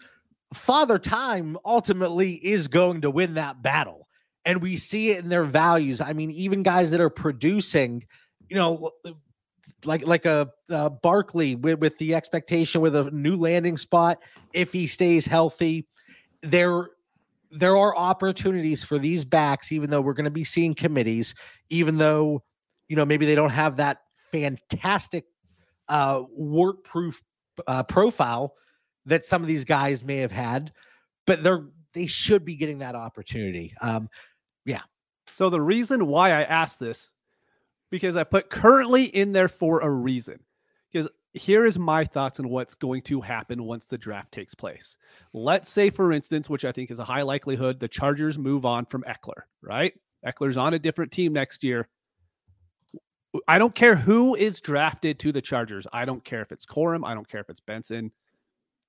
[0.53, 4.07] Father Time ultimately is going to win that battle.
[4.45, 6.01] And we see it in their values.
[6.01, 8.05] I mean, even guys that are producing,
[8.49, 8.91] you know,
[9.85, 14.19] like like a uh, Barkley with, with the expectation with a new landing spot
[14.53, 15.87] if he stays healthy.
[16.41, 16.89] There
[17.51, 21.35] there are opportunities for these backs, even though we're going to be seeing committees,
[21.69, 22.43] even though
[22.87, 25.25] you know maybe they don't have that fantastic
[25.89, 26.23] uh,
[26.83, 27.21] proof
[27.67, 28.55] uh, profile
[29.05, 30.71] that some of these guys may have had,
[31.25, 33.73] but they're they should be getting that opportunity.
[33.81, 34.09] Um,
[34.65, 34.81] yeah.
[35.31, 37.11] So the reason why I asked this,
[37.91, 40.39] because I put currently in there for a reason.
[40.91, 44.97] Because here is my thoughts on what's going to happen once the draft takes place.
[45.33, 48.85] Let's say, for instance, which I think is a high likelihood, the Chargers move on
[48.85, 49.93] from Ekeler, right?
[50.25, 51.87] Ekeler's on a different team next year.
[53.47, 55.87] I don't care who is drafted to the Chargers.
[55.93, 57.05] I don't care if it's Corum.
[57.05, 58.11] I don't care if it's Benson,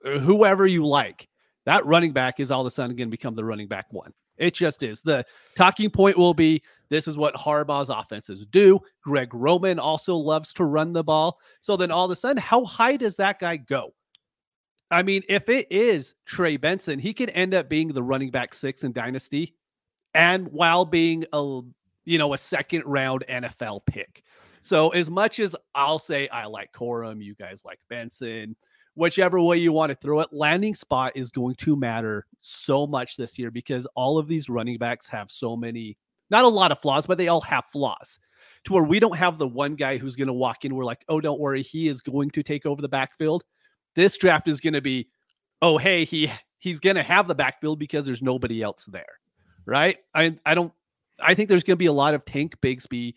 [0.02, 1.28] whoever you like.
[1.64, 4.12] That running back is all of a sudden going to become the running back one.
[4.42, 5.02] It just is.
[5.02, 5.24] The
[5.54, 8.80] talking point will be this is what Harbaugh's offenses do.
[9.02, 11.38] Greg Roman also loves to run the ball.
[11.60, 13.94] So then all of a sudden, how high does that guy go?
[14.90, 18.52] I mean, if it is Trey Benson, he could end up being the running back
[18.52, 19.54] six in Dynasty
[20.12, 21.60] and while being a
[22.04, 24.24] you know a second round NFL pick.
[24.60, 28.54] So as much as I'll say I like Corum, you guys like Benson,
[28.94, 33.16] whichever way you want to throw it, landing spot is going to matter so much
[33.16, 35.96] this year because all of these running backs have so many,
[36.30, 38.18] not a lot of flaws, but they all have flaws
[38.64, 40.74] to where we don't have the one guy who's going to walk in.
[40.74, 43.44] We're like, oh, don't worry, he is going to take over the backfield.
[43.94, 45.08] This draft is going to be,
[45.60, 49.18] oh, hey, he he's going to have the backfield because there's nobody else there,
[49.66, 49.98] right?
[50.14, 50.72] I I don't.
[51.20, 53.14] I think there's going to be a lot of Tank Bigsby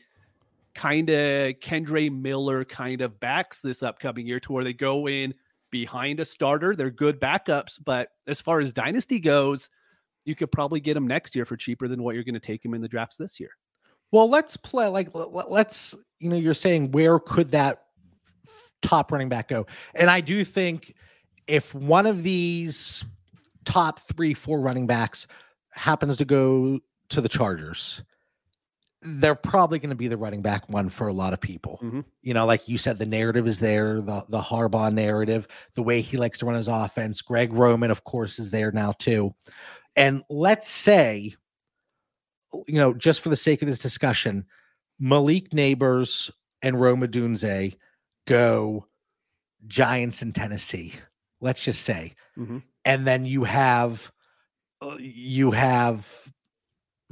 [0.75, 5.33] kind of Kendre Miller kind of backs this upcoming year to where they go in
[5.75, 6.73] behind a starter.
[6.73, 9.69] They're good backups, but as far as dynasty goes,
[10.23, 12.63] you could probably get them next year for cheaper than what you're going to take
[12.63, 13.49] them in the drafts this year.
[14.13, 17.87] Well, let's play like let's you know you're saying where could that
[18.81, 19.67] top running back go?
[19.95, 20.95] And I do think
[21.45, 23.03] if one of these
[23.65, 25.27] top 3 4 running backs
[25.71, 28.01] happens to go to the Chargers,
[29.05, 31.79] they're probably going to be the running back one for a lot of people.
[31.83, 32.01] Mm-hmm.
[32.23, 36.01] You know, like you said, the narrative is there, the the Harbaugh narrative, the way
[36.01, 37.21] he likes to run his offense.
[37.21, 39.33] Greg Roman, of course, is there now too.
[39.95, 41.35] And let's say,
[42.67, 44.45] you know, just for the sake of this discussion,
[44.99, 47.75] Malik Nabers and Rome Odunze
[48.25, 48.87] go
[49.67, 50.93] Giants in Tennessee.
[51.41, 52.59] Let's just say, mm-hmm.
[52.85, 54.11] and then you have
[54.81, 56.33] uh, you have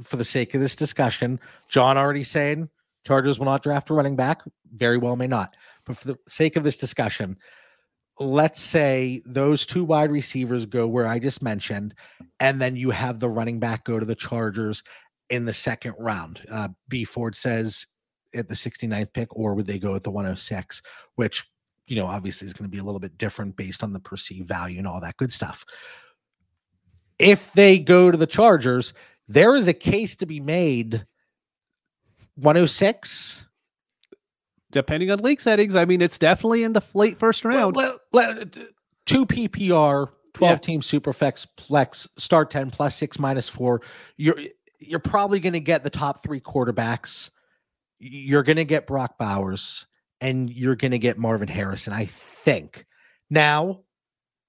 [0.02, 2.68] for the sake of this discussion, John already saying
[3.04, 4.42] Chargers will not draft a running back.
[4.72, 5.54] Very well, may not.
[5.84, 7.36] But for the sake of this discussion,
[8.18, 11.94] let's say those two wide receivers go where I just mentioned,
[12.40, 14.82] and then you have the running back go to the Chargers
[15.30, 16.42] in the second round.
[16.50, 17.86] Uh, B Ford says
[18.34, 20.82] at the 69th pick, or would they go at the 106,
[21.16, 21.44] which,
[21.86, 24.48] you know, obviously is going to be a little bit different based on the perceived
[24.48, 25.64] value and all that good stuff.
[27.18, 28.92] If they go to the Chargers,
[29.28, 31.06] there is a case to be made
[32.36, 33.46] 106
[34.70, 37.76] depending on league settings i mean it's definitely in the late first round.
[37.76, 38.56] let, let,
[39.06, 40.56] two ppr 12 yeah.
[40.58, 43.80] team super flex flex start 10 plus 6 minus 4
[44.16, 44.36] you're
[44.86, 47.30] you're probably going to get the top 3 quarterbacks.
[47.98, 49.86] You're going to get Brock Bowers
[50.20, 52.86] and you're going to get Marvin Harrison I think.
[53.30, 53.80] Now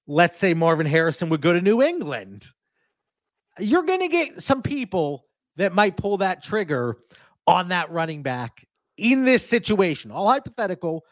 [0.08, 2.46] let's say Marvin Harrison would go to New England
[3.60, 5.26] you're going to get some people
[5.58, 6.98] that might pull that trigger
[7.48, 8.66] on that running back
[8.98, 10.12] in this situation.
[10.12, 11.06] All hypothetical.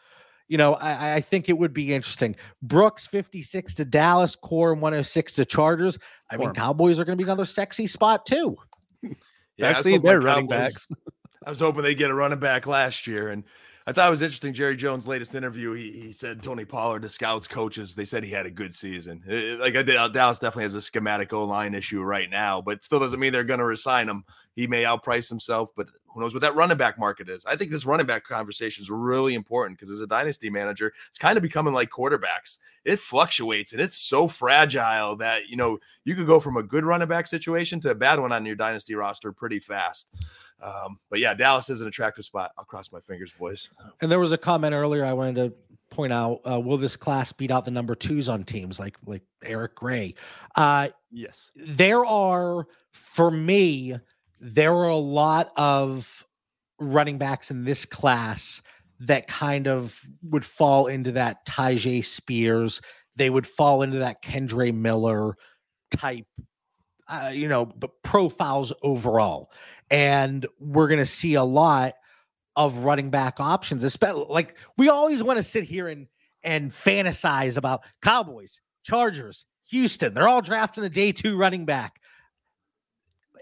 [0.48, 2.36] You know, I, I think it would be interesting.
[2.62, 5.98] Brooks 56 to Dallas, Core 106 to Chargers.
[6.30, 8.56] I mean, Cowboys are going to be another sexy spot too.
[9.56, 10.86] yeah, I've seen their running backs.
[11.46, 13.44] I was hoping they get a running back last year, and
[13.86, 14.54] I thought it was interesting.
[14.54, 18.30] Jerry Jones' latest interview, he, he said Tony Pollard, the scouts, coaches, they said he
[18.30, 19.22] had a good season.
[19.26, 22.98] It, like uh, Dallas definitely has a schematic O line issue right now, but still
[22.98, 24.24] doesn't mean they're going to resign him.
[24.56, 27.44] He may outprice himself, but who knows what that running back market is?
[27.44, 31.18] I think this running back conversation is really important because as a dynasty manager, it's
[31.18, 32.58] kind of becoming like quarterbacks.
[32.84, 36.84] It fluctuates and it's so fragile that you know you could go from a good
[36.84, 40.08] running back situation to a bad one on your dynasty roster pretty fast.
[40.62, 42.52] Um, but yeah, Dallas is an attractive spot.
[42.56, 43.68] I'll cross my fingers, boys.
[44.00, 45.54] And there was a comment earlier I wanted to
[45.90, 49.22] point out: uh, Will this class beat out the number twos on teams like like
[49.44, 50.14] Eric Gray?
[50.56, 53.96] Uh, yes, there are for me.
[54.40, 56.26] There are a lot of
[56.78, 58.60] running backs in this class
[59.00, 62.80] that kind of would fall into that Tyjae Spears.
[63.16, 65.36] They would fall into that Kendre Miller
[65.90, 66.26] type,
[67.08, 69.50] uh, you know, but profiles overall
[69.90, 71.94] and we're going to see a lot
[72.56, 73.84] of running back options.
[73.84, 76.06] Especially like we always want to sit here and
[76.42, 80.12] and fantasize about Cowboys, Chargers, Houston.
[80.12, 82.00] They're all drafting a day two running back.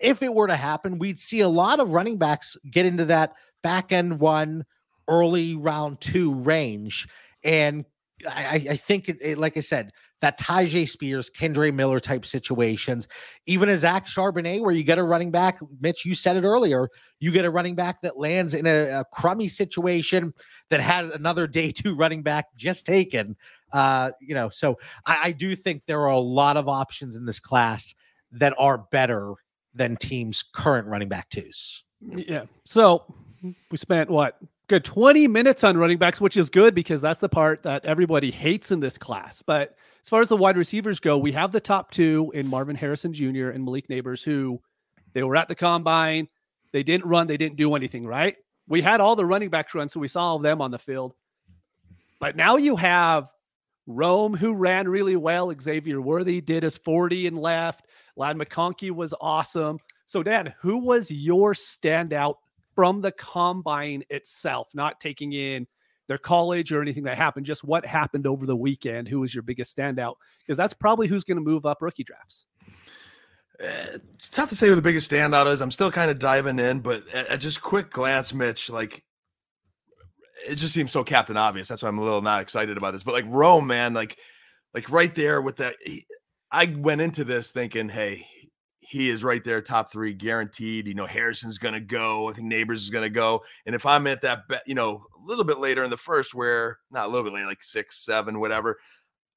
[0.00, 3.34] If it were to happen, we'd see a lot of running backs get into that
[3.62, 4.64] back end one,
[5.08, 7.08] early round two range.
[7.44, 7.84] And
[8.28, 9.92] I, I think, it, it, like I said,
[10.22, 13.08] that Tyjae Spears, Kendre Miller type situations,
[13.46, 16.88] even a Zach Charbonnet, where you get a running back, Mitch, you said it earlier,
[17.18, 20.32] you get a running back that lands in a, a crummy situation
[20.70, 23.36] that has another day two running back just taken.
[23.72, 27.26] Uh, you know, so I, I do think there are a lot of options in
[27.26, 27.94] this class
[28.30, 29.34] that are better
[29.74, 31.82] than teams' current running back twos.
[32.00, 32.44] Yeah.
[32.64, 33.04] So
[33.70, 37.28] we spent what good 20 minutes on running backs, which is good because that's the
[37.28, 39.42] part that everybody hates in this class.
[39.42, 42.76] But as far as the wide receivers go, we have the top two in Marvin
[42.76, 43.50] Harrison Jr.
[43.50, 44.60] and Malik Nabers, who
[45.12, 46.28] they were at the combine.
[46.72, 48.36] They didn't run, they didn't do anything, right?
[48.66, 51.14] We had all the running backs run, so we saw them on the field.
[52.18, 53.28] But now you have
[53.86, 55.52] Rome, who ran really well.
[55.60, 57.86] Xavier Worthy did his 40 and left.
[58.16, 59.78] Ladd McConkey was awesome.
[60.06, 62.36] So, Dan, who was your standout
[62.74, 65.66] from the combine itself, not taking in
[66.08, 69.08] their college or anything that happened, just what happened over the weekend?
[69.08, 70.14] Who was your biggest standout?
[70.46, 72.46] Because that's probably who's going to move up rookie drafts.
[73.58, 75.60] It's tough to say who the biggest standout is.
[75.60, 79.04] I'm still kind of diving in, but at just quick glance, Mitch, like
[80.48, 81.68] it just seems so captain obvious.
[81.68, 83.02] That's why I'm a little not excited about this.
[83.02, 84.18] But like Rome, man, like
[84.74, 86.06] like right there with that, he,
[86.50, 88.26] I went into this thinking, hey,
[88.92, 90.86] he is right there, top three, guaranteed.
[90.86, 92.28] You know, Harrison's going to go.
[92.28, 93.42] I think Nabers is going to go.
[93.64, 96.78] And if I'm at that, you know, a little bit later in the first, where
[96.90, 98.78] not a little bit later, like six, seven, whatever,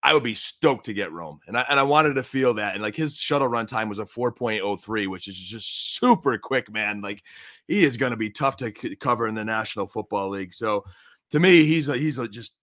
[0.04, 1.40] I would be stoked to get Rome.
[1.48, 2.74] And I, and I wanted to feel that.
[2.74, 7.00] And like his shuttle run time was a 4.03, which is just super quick, man.
[7.00, 7.24] Like
[7.70, 10.54] he is going to be tough to c- cover in the National Football League.
[10.54, 10.84] So
[11.32, 12.58] to me, he's a, he's a just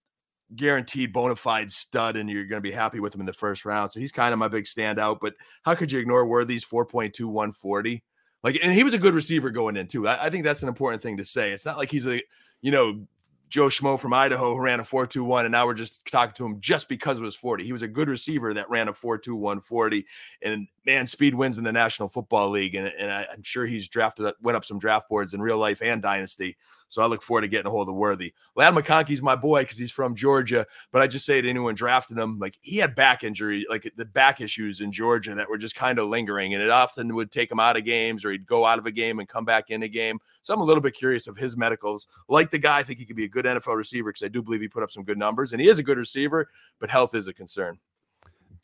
[0.55, 3.65] guaranteed bona fide stud and you're going to be happy with him in the first
[3.65, 3.91] round.
[3.91, 5.19] So he's kind of my big standout.
[5.21, 5.33] But
[5.63, 8.03] how could you ignore Worthy's 4.2 140?
[8.43, 10.07] Like, and he was a good receiver going in too.
[10.07, 11.51] I, I, think that's an important thing to say.
[11.51, 12.21] It's not like he's a,
[12.61, 13.07] you know,
[13.53, 16.59] Joe Schmo from Idaho who ran a 4.21, and now we're just talking to him
[16.59, 17.63] just because it was 40.
[17.63, 20.05] He was a good receiver that ran a 4.21 40.
[20.41, 22.73] And man, speed wins in the National Football League.
[22.73, 25.83] And, and I, am sure he's drafted, went up some draft boards in real life
[25.83, 26.57] and dynasty.
[26.93, 28.35] So I look forward to getting a hold of Worthy.
[28.55, 30.63] Ladd McConkey's my boy because he's from Georgia.
[30.91, 34.05] But I just say to anyone drafting him, like he had back injury, like the
[34.05, 36.53] back issues in Georgia that were just kind of lingering.
[36.53, 38.91] And it often would take him out of games or he'd go out of a
[38.91, 40.19] game and come back in a game.
[40.43, 42.07] So I'm a little bit curious of his medicals.
[42.29, 44.43] Like the guy, I think he could be a good NFL receiver because I do
[44.43, 45.51] believe he put up some good numbers.
[45.51, 46.47] And he is a good receiver,
[46.79, 47.79] but health is a concern.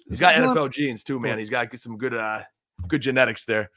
[0.08, 1.40] He's got NFL genes too, man.
[1.40, 2.44] He's got some good uh
[2.88, 3.72] good genetics there.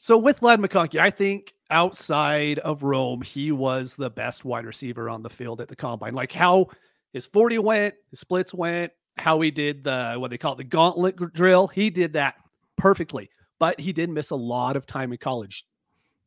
[0.00, 5.08] So with Ladd McConkey, I think outside of Rome, he was the best wide receiver
[5.08, 6.14] on the field at the combine.
[6.14, 6.68] Like how
[7.12, 10.64] his 40 went, his splits went, how he did the what they call it, the
[10.64, 11.66] gauntlet drill.
[11.66, 12.36] He did that
[12.76, 15.64] perfectly, but he did miss a lot of time in college.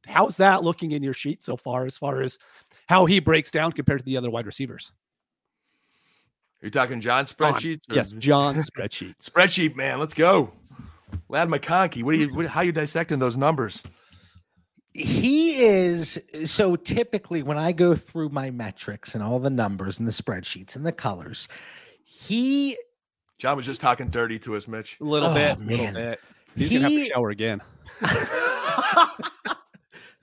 [0.06, 2.38] How's that looking in your sheet so far as far as
[2.88, 4.92] how he breaks down compared to the other wide receivers?
[6.62, 7.88] Are you talking John spreadsheets?
[7.88, 7.96] John.
[7.96, 9.30] Yes, John spreadsheets.
[9.30, 10.52] Spreadsheet man, let's go.
[11.30, 12.36] Ladd McConkey, what are you?
[12.36, 13.84] What, how are you dissecting those numbers?
[14.94, 20.08] He is so typically when I go through my metrics and all the numbers and
[20.08, 21.48] the spreadsheets and the colors,
[22.04, 22.78] he.
[23.38, 25.00] John was just talking dirty to us, Mitch.
[25.00, 25.94] A little oh, bit, man.
[25.94, 26.20] little bit.
[26.56, 27.62] He's he, gonna have to shower again.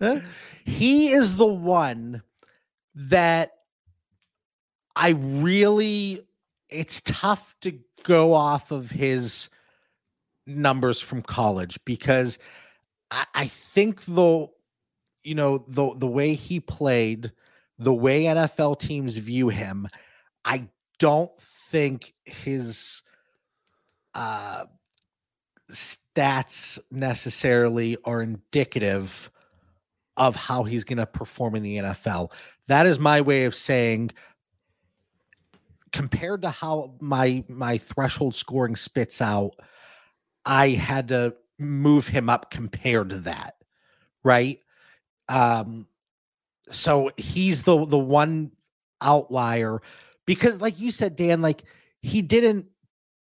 [0.64, 2.22] he is the one
[2.94, 3.52] that
[4.94, 6.24] I really.
[6.68, 9.48] It's tough to go off of his
[10.46, 12.38] numbers from college because
[13.10, 14.48] I, I think the
[15.28, 17.32] you know the the way he played,
[17.78, 19.88] the way NFL teams view him,
[20.44, 20.68] I
[20.98, 23.02] don't think his
[24.14, 24.64] uh
[25.70, 29.30] stats necessarily are indicative
[30.16, 32.32] of how he's going to perform in the NFL.
[32.66, 34.10] That is my way of saying
[35.92, 39.54] compared to how my my threshold scoring spits out
[40.44, 43.56] I had to move him up compared to that,
[44.24, 44.60] right?
[45.28, 45.86] Um,
[46.70, 48.52] so he's the the one
[49.00, 49.80] outlier
[50.26, 51.64] because, like you said, Dan, like
[52.02, 52.66] he didn't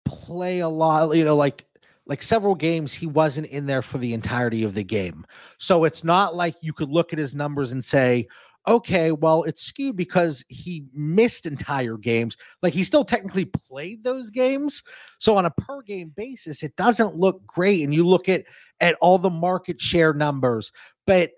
[0.05, 1.64] play a lot, you know, like
[2.07, 5.24] like several games he wasn't in there for the entirety of the game.
[5.59, 8.26] So it's not like you could look at his numbers and say,
[8.66, 12.36] okay, well, it's skewed because he missed entire games.
[12.62, 14.82] Like he still technically played those games.
[15.18, 17.82] So on a per game basis, it doesn't look great.
[17.82, 18.44] And you look at
[18.80, 20.72] at all the market share numbers,
[21.07, 21.30] but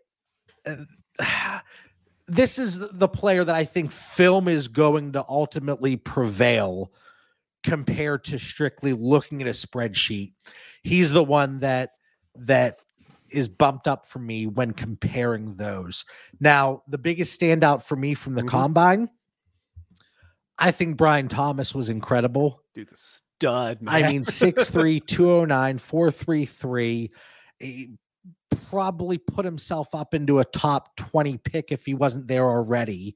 [2.27, 6.93] this is the player that I think film is going to ultimately prevail
[7.63, 10.33] compared to strictly looking at a spreadsheet.
[10.83, 11.91] He's the one that
[12.37, 12.79] that
[13.31, 16.05] is bumped up for me when comparing those.
[16.41, 18.49] Now, the biggest standout for me from the Mhm.
[18.49, 19.11] combine,
[20.59, 22.61] I think Brian Thomas was incredible.
[22.75, 23.83] Dude's a stud.
[23.83, 23.95] Man.
[23.95, 27.11] I mean, 6'3, 209, 433.
[28.69, 33.15] Probably put himself up into a top 20 pick if he wasn't there already.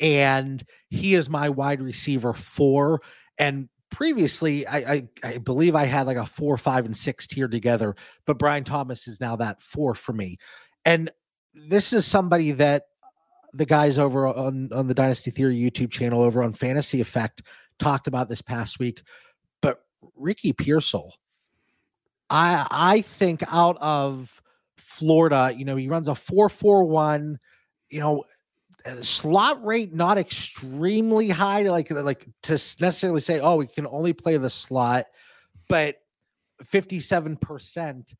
[0.00, 3.00] And he is my wide receiver four.
[3.38, 7.46] And previously, I, I, I believe I had like a four, five, and six tier
[7.46, 7.94] together,
[8.26, 10.38] but Brian Thomas is now that four for me.
[10.84, 11.10] And
[11.54, 12.86] this is somebody that
[13.52, 17.42] the guys over on, on the Dynasty Theory YouTube channel over on Fantasy Effect
[17.78, 19.02] talked about this past week.
[19.62, 19.80] But
[20.16, 21.14] Ricky Pearsall,
[22.28, 24.42] I I think out of
[24.78, 27.38] Florida, you know, he runs a 441,
[27.90, 28.24] you know,
[28.86, 34.12] uh, slot rate not extremely high like like to necessarily say oh we can only
[34.12, 35.06] play the slot
[35.70, 35.96] but
[36.64, 38.14] 57%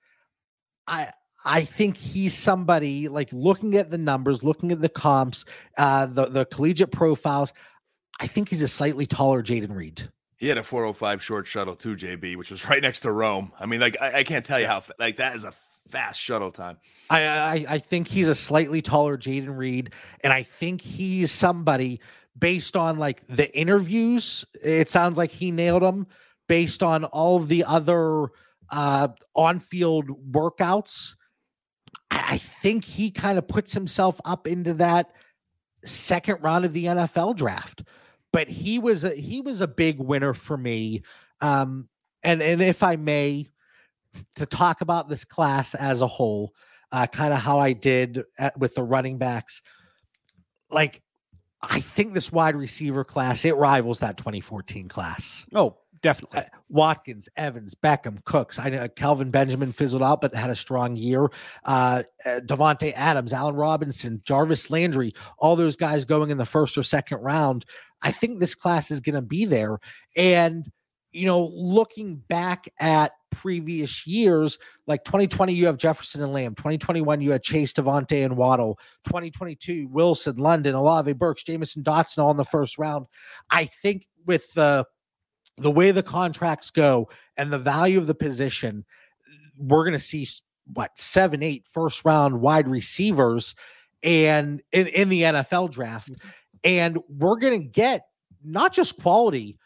[0.87, 1.11] i
[1.45, 5.45] i think he's somebody like looking at the numbers looking at the comps
[5.77, 7.53] uh the the collegiate profiles
[8.21, 11.95] i think he's a slightly taller Jayden Reed He had a 405 short shuttle too,
[11.95, 13.53] JB, which was right next to Rome.
[13.59, 15.53] I mean, like I, I can't tell you how like that is a
[15.89, 16.79] fast shuttle time.
[17.11, 22.01] I, I I think he's a slightly taller Jayden Reed, and I think he's somebody
[22.39, 24.45] based on like the interviews.
[24.63, 26.07] It sounds like he nailed them
[26.49, 28.29] based on all the other
[28.71, 31.15] uh, on-field workouts.
[32.11, 35.13] I think he kind of puts himself up into that
[35.85, 37.85] second round of the NFL draft.
[38.33, 41.03] But he was a he was a big winner for me.
[41.41, 41.89] Um,
[42.23, 43.49] and and if I may,
[44.37, 46.55] to talk about this class as a whole,
[46.93, 49.63] uh, kind of how I did at, with the running backs.
[50.71, 51.03] Like,
[51.63, 55.47] I think this wide receiver class it rivals that 2014 class.
[55.55, 56.41] oh, definitely.
[56.41, 58.59] Uh, Watkins, Evans, Beckham, Cooks.
[58.59, 61.29] I know Kelvin Benjamin fizzled out, but had a strong year.
[61.65, 66.77] Uh, uh, Davante Adams, Allen Robinson, Jarvis Landry, all those guys going in the first
[66.77, 67.65] or second round.
[68.03, 69.79] I think this class is going to be there.
[70.15, 70.71] And
[71.15, 76.55] you know, looking back at previous years, like 2020, you have Jefferson and Lamb.
[76.55, 78.79] 2021, you had Chase, DeVonta, and Waddle.
[79.05, 83.07] 2022, Wilson, London, Olave, Burks, Jameson, Dotson, all in the first round.
[83.51, 84.87] I think with the
[85.57, 88.85] the way the contracts go and the value of the position,
[89.57, 90.27] we're going to see
[90.73, 93.55] what seven, eight first round wide receivers,
[94.03, 96.29] and in, in the NFL draft, mm-hmm.
[96.65, 98.07] and we're going to get
[98.43, 99.59] not just quality,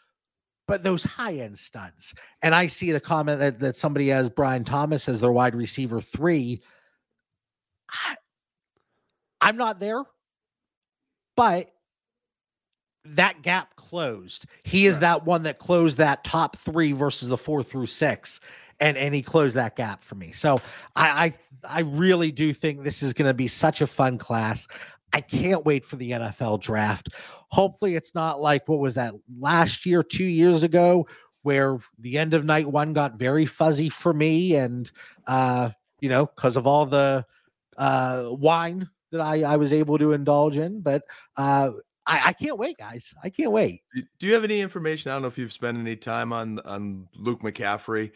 [0.69, 2.13] but those high end studs.
[2.43, 5.99] And I see the comment that, that somebody has Brian Thomas as their wide receiver
[5.99, 6.61] three.
[7.89, 8.15] I,
[9.41, 10.03] I'm not there,
[11.35, 11.71] but
[13.03, 14.45] that gap closed.
[14.61, 15.01] He is Right.
[15.01, 18.39] that one that closed that top three versus the four through six.
[18.79, 20.31] And, and he closed that gap for me.
[20.33, 20.61] So
[20.95, 24.67] I I, I really do think this is going to be such a fun class.
[25.13, 27.09] I can't wait for the NFL draft.
[27.49, 31.07] Hopefully, it's not like what was that last year, two years ago,
[31.41, 34.91] where the end of night one got very fuzzy for me, and
[35.27, 37.25] uh, you know, because of all the
[37.77, 40.81] uh, wine that I, I was able to indulge in.
[40.81, 41.03] But
[41.37, 41.71] uh,
[42.05, 43.13] I, I can't wait, guys.
[43.23, 43.81] I can't wait.
[43.95, 45.11] Do- you have any information?
[45.11, 48.11] I don't know if you've spent any time on on Luke McCaffrey.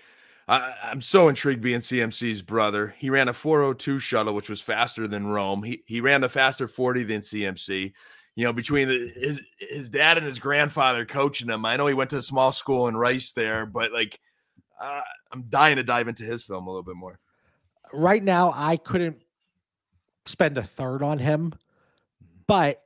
[0.47, 2.93] I, I'm so intrigued being CMC's brother.
[2.97, 5.63] He ran a 402 shuttle, which was faster than Rome.
[5.63, 7.93] He he ran the faster 40 than CMC.
[8.35, 11.65] You know, between the, his his dad and his grandfather coaching him.
[11.65, 14.19] I know he went to a small school in Rice there, but like,
[14.81, 17.19] uh, I'm dying to dive into his film a little bit more.
[17.93, 19.17] Right now, I couldn't
[20.25, 21.53] spend a third on him,
[22.47, 22.81] but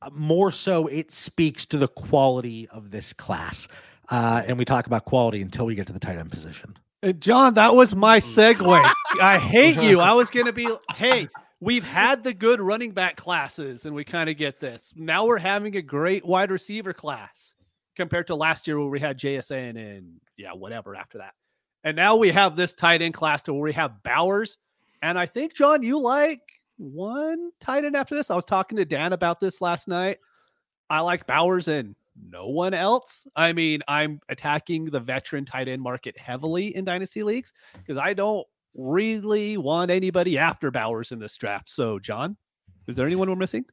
[0.00, 3.66] uh, more so, it speaks to the quality of this class.
[4.08, 6.76] Uh, and we talk about quality until we get to the tight end position.
[7.02, 8.92] Uh, John, that was my segue.
[9.20, 10.00] I hate you.
[10.00, 11.28] I was going to be, hey,
[11.60, 14.92] we've had the good running back classes and we kind of get this.
[14.96, 17.54] Now we're having a great wide receiver class
[17.96, 21.34] compared to last year where we had JSN and yeah, whatever after that.
[21.84, 24.58] And now we have this tight end class to where we have Bowers.
[25.02, 26.40] And I think, John, you like
[26.78, 28.30] one tight end after this.
[28.30, 30.18] I was talking to Dan about this last night.
[30.90, 31.94] I like Bowers and
[32.30, 33.26] no one else.
[33.36, 38.14] I mean, I'm attacking the veteran tight end market heavily in dynasty leagues because I
[38.14, 41.70] don't really want anybody after Bowers in this draft.
[41.70, 42.36] So, John,
[42.86, 43.64] is there anyone we're missing?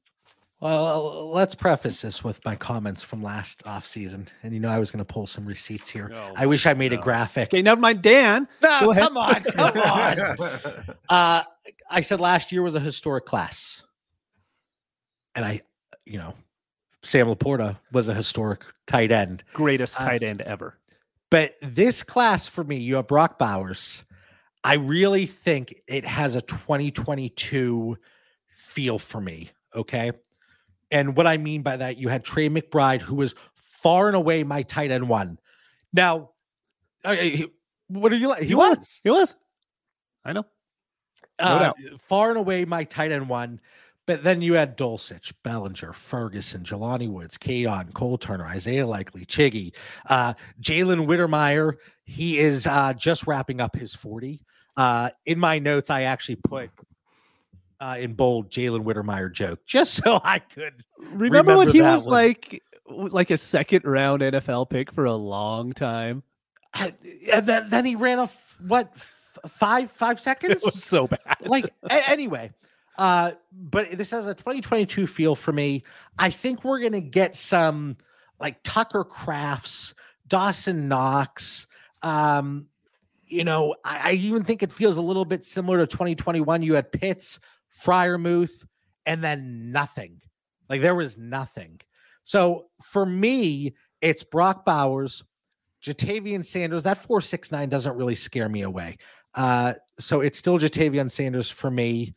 [0.60, 4.30] Well, let's preface this with my comments from last offseason.
[4.44, 6.08] And you know, I was going to pull some receipts here.
[6.08, 7.50] No, I wish I made a graphic.
[7.50, 8.48] Okay, never mind, Dan.
[8.62, 9.04] No, go ahead.
[9.04, 10.96] come on, come on.
[11.10, 11.44] Uh,
[11.90, 13.84] I said last year was a historic class.
[15.36, 15.62] and I,
[16.06, 16.34] you know,
[17.04, 19.44] Sam Laporta was a historic tight end.
[19.54, 20.78] Greatest Uh, tight end ever.
[21.30, 24.06] But this class for me, you have Brock Bowers.
[24.64, 27.98] I really think it has a 2022
[28.48, 29.52] feel for me.
[29.76, 30.12] Okay.
[30.92, 34.44] And what I mean by that, you had Trey McBride, who was far and away
[34.44, 35.40] my tight end one.
[35.92, 36.30] Now,
[37.04, 37.52] I- I- he-
[37.88, 38.42] what are you like?
[38.44, 39.02] He, He was, was.
[39.04, 39.36] He was.
[40.24, 40.46] I know.
[41.42, 41.78] no uh, doubt.
[42.00, 43.60] far and away my tight end one.
[44.06, 49.72] But then you had Dulcich, Bellinger, Ferguson, Jelani Woods, Kadon, Cole Turner, Isaiah Likely, Chiggy,
[50.10, 51.76] uh, Jalen Wydermyer.
[52.04, 54.42] He is uh, just wrapping up his 40.
[54.76, 56.70] Uh, in my notes, I actually put
[57.80, 60.74] uh, in bold Jalen Wydermyer joke just so I could.
[61.00, 62.14] Remember, Remember when he was one.
[62.14, 66.24] like like a second round NFL pick for a long time?
[66.74, 66.94] And
[67.46, 70.62] then, then he ran a f- what f- five five seconds?
[70.84, 71.20] So bad.
[71.46, 72.52] like a- anyway
[72.98, 75.84] uh but this has a 2022 feel for me.
[76.18, 77.98] I think we're gonna get some
[78.40, 79.94] like tucker crafts
[80.28, 81.68] dawson knox
[82.02, 82.66] um
[83.26, 86.74] you know I, I even think it feels a little bit similar to 2021 you
[86.76, 87.40] had pitts
[87.82, 88.66] Freiermuth
[89.06, 90.22] and then nothing.
[90.70, 91.80] Like there was nothing.
[92.24, 95.24] So for me it's brock bowers
[95.84, 96.84] Ja'Tavion Sanders.
[96.84, 98.98] That 469 doesn't really scare me away.
[99.36, 102.14] Uh so it's still Ja'Tavion Sanders for me,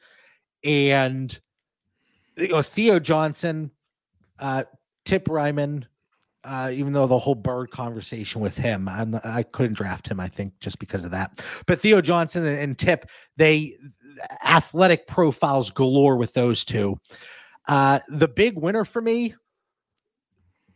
[0.66, 1.38] and
[2.36, 3.70] you know, Theo Johnson,
[4.38, 4.64] uh,
[5.04, 5.84] Tip Reiman.
[6.44, 10.20] Uh, even though the whole bird conversation with him, I'm, I couldn't draft him.
[10.20, 11.44] I think just because of that.
[11.66, 13.76] But Theo Johnson and, and Tip, they
[14.46, 17.00] athletic profiles galore with those two.
[17.66, 19.34] Uh, the big winner for me,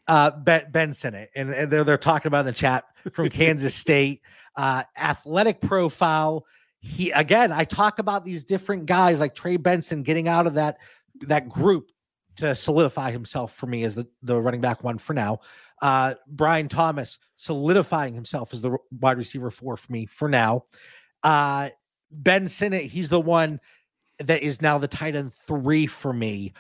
[0.09, 3.75] uh, Ben, ben Sinnott, and, and they're they're talking about in the chat from Kansas
[3.75, 4.23] State.
[4.57, 6.45] Uh, athletic profile.
[6.81, 10.79] He again, I talk about these different guys like Trey Benson getting out of that
[11.21, 11.91] that group
[12.37, 15.41] to solidify himself for me as the, the running back one for now.
[15.83, 20.65] Uh, Brian Thomas solidifying himself as the wide receiver four for me for now.
[21.23, 21.71] Uh,
[22.11, 23.61] ben Sinnott, he's the one
[24.19, 26.53] that is now the tight end three for me.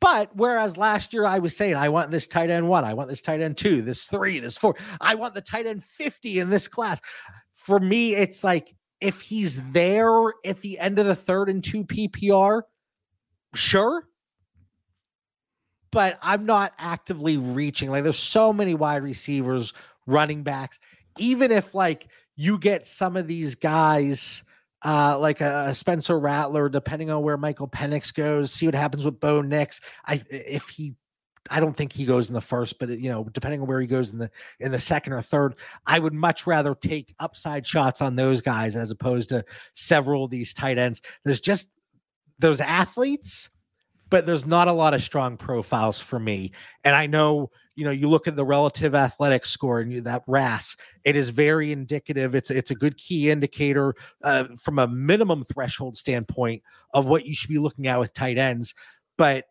[0.00, 3.08] But whereas last year I was saying, I want this tight end one, I want
[3.08, 6.50] this tight end two, this three, this four, I want the tight end 50 in
[6.50, 7.00] this class.
[7.52, 8.74] For me, it's like
[9.04, 12.62] if he's there at the end of the third and two PPR,
[13.54, 14.08] sure.
[15.92, 17.90] But I'm not actively reaching.
[17.90, 19.74] Like there's so many wide receivers,
[20.06, 20.80] running backs.
[21.18, 24.42] Even if like you get some of these guys,
[24.82, 29.04] uh, like a, a Spencer Rattler, depending on where Michael Penix goes, see what happens
[29.04, 29.82] with Bo Nix.
[30.06, 30.94] I if he
[31.50, 33.86] I don't think he goes in the first, but you know, depending on where he
[33.86, 34.30] goes in the
[34.60, 38.76] in the second or third, I would much rather take upside shots on those guys
[38.76, 41.02] as opposed to several of these tight ends.
[41.24, 41.70] There's just
[42.38, 43.50] those athletes,
[44.08, 46.52] but there's not a lot of strong profiles for me.
[46.82, 50.22] And I know, you know, you look at the relative athletic score and you, that
[50.26, 52.34] RAS, it is very indicative.
[52.34, 56.62] It's it's a good key indicator uh, from a minimum threshold standpoint
[56.94, 58.74] of what you should be looking at with tight ends.
[59.18, 59.44] But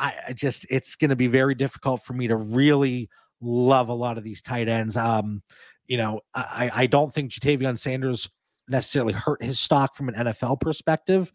[0.00, 3.08] I, I just it's going to be very difficult for me to really
[3.40, 4.96] love a lot of these tight ends.
[4.96, 5.42] Um,
[5.86, 8.30] you know, I, I don't think Ja'Tavion Sanders
[8.68, 11.32] necessarily hurt his stock from an NFL perspective.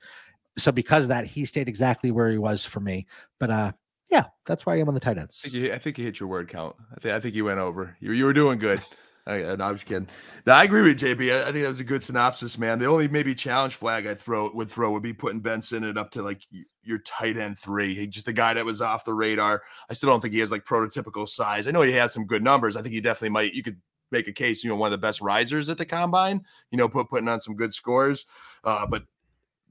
[0.57, 3.05] So because of that, he stayed exactly where he was for me.
[3.39, 3.71] But uh,
[4.09, 5.41] yeah, that's where I am on the tight I ends.
[5.41, 6.75] think you, I think you hit your word count.
[6.95, 7.97] I think I think you went over.
[7.99, 8.81] You, you were doing good.
[9.27, 10.07] I, no, I was kidding.
[10.45, 11.33] No, I agree with JB.
[11.33, 12.77] I, I think that was a good synopsis, man.
[12.77, 16.11] The only maybe challenge flag I throw would throw would be putting Benson Sinnott up
[16.11, 16.41] to like
[16.83, 17.95] your tight end three.
[17.95, 19.63] He, just a guy that was off the radar.
[19.89, 21.67] I still don't think he has like prototypical size.
[21.67, 22.75] I know he has some good numbers.
[22.75, 23.53] I think he definitely might.
[23.53, 24.63] You could make a case.
[24.63, 26.45] You know, one of the best risers at the combine.
[26.69, 28.27] You know, put putting on some good scores.
[28.63, 29.03] Uh, but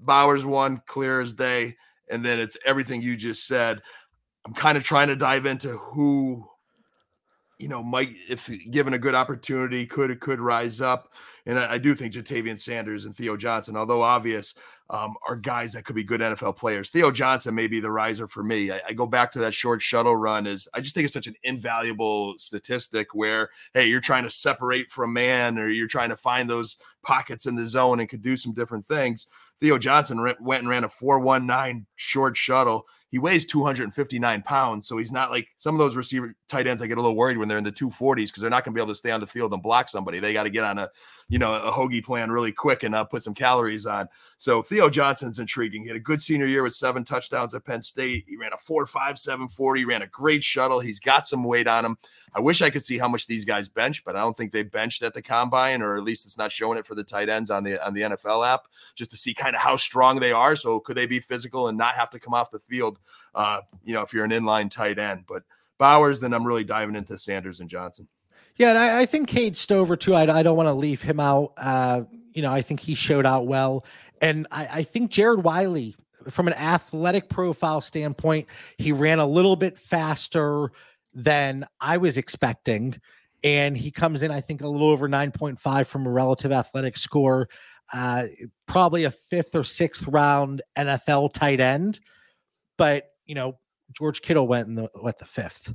[0.00, 1.76] Bowers one clear as day,
[2.10, 3.82] and then it's everything you just said.
[4.46, 6.46] I'm kind of trying to dive into who,
[7.58, 11.12] you know, might if given a good opportunity could could rise up,
[11.46, 14.54] and I, I do think Ja'Tavion Sanders and Theo Johnson, although obvious,
[14.90, 16.90] um, are guys that could be good NFL players.
[16.90, 18.70] Theo Johnson may be the riser for me.
[18.70, 21.26] I, I go back to that short shuttle run is I just think it's such
[21.26, 26.16] an invaluable statistic where hey, you're trying to separate from man or you're trying to
[26.16, 29.26] find those pockets in the zone and could do some different things.
[29.60, 32.86] Theo Johnson went and ran a 419 short shuttle.
[33.14, 34.88] He weighs 259 pounds.
[34.88, 36.82] So he's not like some of those receiver tight ends.
[36.82, 38.76] I get a little worried when they're in the 240s because they're not going to
[38.76, 40.18] be able to stay on the field and block somebody.
[40.18, 40.90] They got to get on a,
[41.28, 44.08] you know, a hoagie plan really quick and uh, put some calories on.
[44.38, 45.82] So Theo Johnson's intriguing.
[45.82, 48.24] He had a good senior year with seven touchdowns at Penn State.
[48.26, 49.80] He ran a 4.5, 740.
[49.80, 50.80] He ran a great shuttle.
[50.80, 51.96] He's got some weight on him.
[52.34, 54.64] I wish I could see how much these guys bench, but I don't think they
[54.64, 57.48] benched at the combine, or at least it's not showing it for the tight ends
[57.48, 60.56] on the on the NFL app, just to see kind of how strong they are.
[60.56, 62.98] So could they be physical and not have to come off the field?
[63.34, 65.42] Uh, you know, if you're an inline tight end, but
[65.78, 68.08] Bowers, then I'm really diving into Sanders and Johnson.
[68.56, 70.14] Yeah, and I, I think Cade Stover too.
[70.14, 71.52] I, I don't want to leave him out.
[71.56, 73.84] Uh, you know, I think he showed out well,
[74.20, 75.96] and I, I think Jared Wiley,
[76.28, 78.46] from an athletic profile standpoint,
[78.78, 80.70] he ran a little bit faster
[81.12, 83.00] than I was expecting,
[83.42, 86.52] and he comes in, I think, a little over nine point five from a relative
[86.52, 87.48] athletic score.
[87.92, 88.26] Uh,
[88.66, 92.00] probably a fifth or sixth round NFL tight end,
[92.76, 93.58] but you know,
[93.92, 95.72] George Kittle went in the what the fifth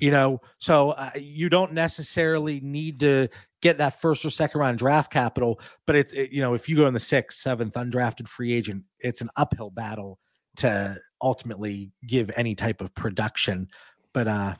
[0.00, 0.40] you know?
[0.58, 3.28] So uh, you don't necessarily need to
[3.62, 6.76] get that first or second round draft capital but it's it, you know if you
[6.76, 10.18] go in the sixth seventh undrafted free agent it's an uphill battle
[10.56, 13.66] to ultimately give any type of production.
[14.12, 14.54] But uh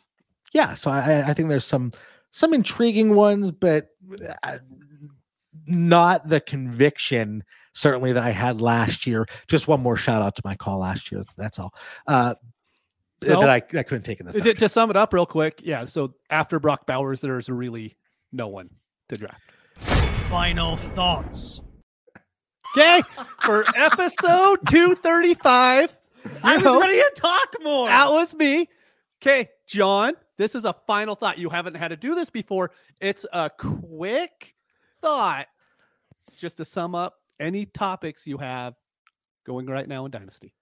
[0.54, 1.92] yeah so i i think there's some
[2.30, 3.88] some intriguing ones but
[4.42, 4.58] uh,
[5.66, 7.44] not the conviction
[7.74, 11.12] certainly that i had last year just one more shout out to my call last
[11.12, 11.74] year that's all
[12.06, 12.34] uh
[13.22, 15.60] so, that I, I couldn't take in the to, to sum it up real quick.
[15.64, 15.84] Yeah.
[15.84, 17.96] So after Brock Bowers, there's really
[18.32, 18.70] no one
[19.08, 19.40] to draft.
[20.28, 21.60] Final thoughts.
[22.76, 23.02] Okay.
[23.44, 25.96] For episode 235.
[26.42, 27.86] I was ready to talk more.
[27.86, 28.68] That was me.
[29.22, 31.38] Okay, John, this is a final thought.
[31.38, 32.72] You haven't had to do this before.
[33.00, 34.54] It's a quick
[35.00, 35.46] thought
[36.36, 38.74] just to sum up any topics you have
[39.46, 40.54] going right now in Dynasty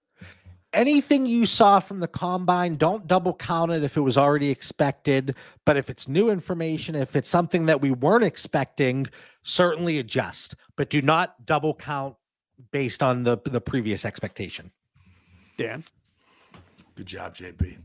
[0.73, 5.35] anything you saw from the combine, don't double count it if it was already expected.
[5.65, 9.07] But if it's new information, if it's something that we weren't expecting,
[9.43, 10.55] certainly adjust.
[10.77, 12.17] But do not double count
[12.71, 14.71] based on the the previous expectation.
[15.57, 15.85] Dan,
[16.97, 17.77] good job, JP.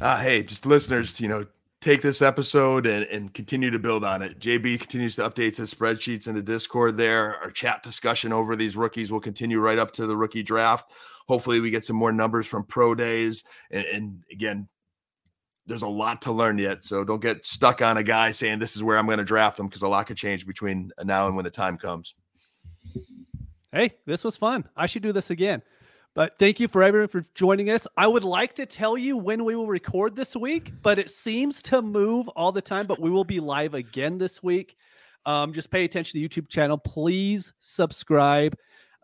[0.00, 1.46] Uh, hey, just listeners, you know,
[1.80, 4.38] take this episode and, and continue to build on it.
[4.38, 7.36] JB continues to update his spreadsheets in the Discord there.
[7.36, 10.90] Our chat discussion over these rookies will continue right up to the rookie draft.
[11.26, 13.44] Hopefully, we get some more numbers from pro days.
[13.70, 14.68] And, and again,
[15.66, 16.84] there's a lot to learn yet.
[16.84, 19.56] So don't get stuck on a guy saying this is where I'm going to draft
[19.56, 22.14] them because a lot could change between now and when the time comes.
[23.72, 24.68] Hey, this was fun.
[24.76, 25.62] I should do this again.
[26.14, 27.86] But thank you for everyone for joining us.
[27.96, 31.62] I would like to tell you when we will record this week, but it seems
[31.62, 32.86] to move all the time.
[32.86, 34.76] But we will be live again this week.
[35.24, 36.78] Um, just pay attention to the YouTube channel.
[36.78, 38.56] Please subscribe.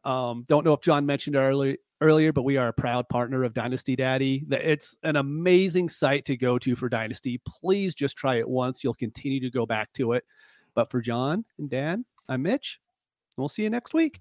[0.05, 3.55] Um, don't know if John mentioned earlier earlier, but we are a proud partner of
[3.55, 4.45] Dynasty Daddy.
[4.51, 7.41] It's an amazing site to go to for Dynasty.
[7.47, 8.85] Please just try it once.
[8.85, 10.25] You'll continue to go back to it.
[10.75, 12.81] But for John and Dan, I'm Mitch.
[13.37, 14.21] We'll see you next week.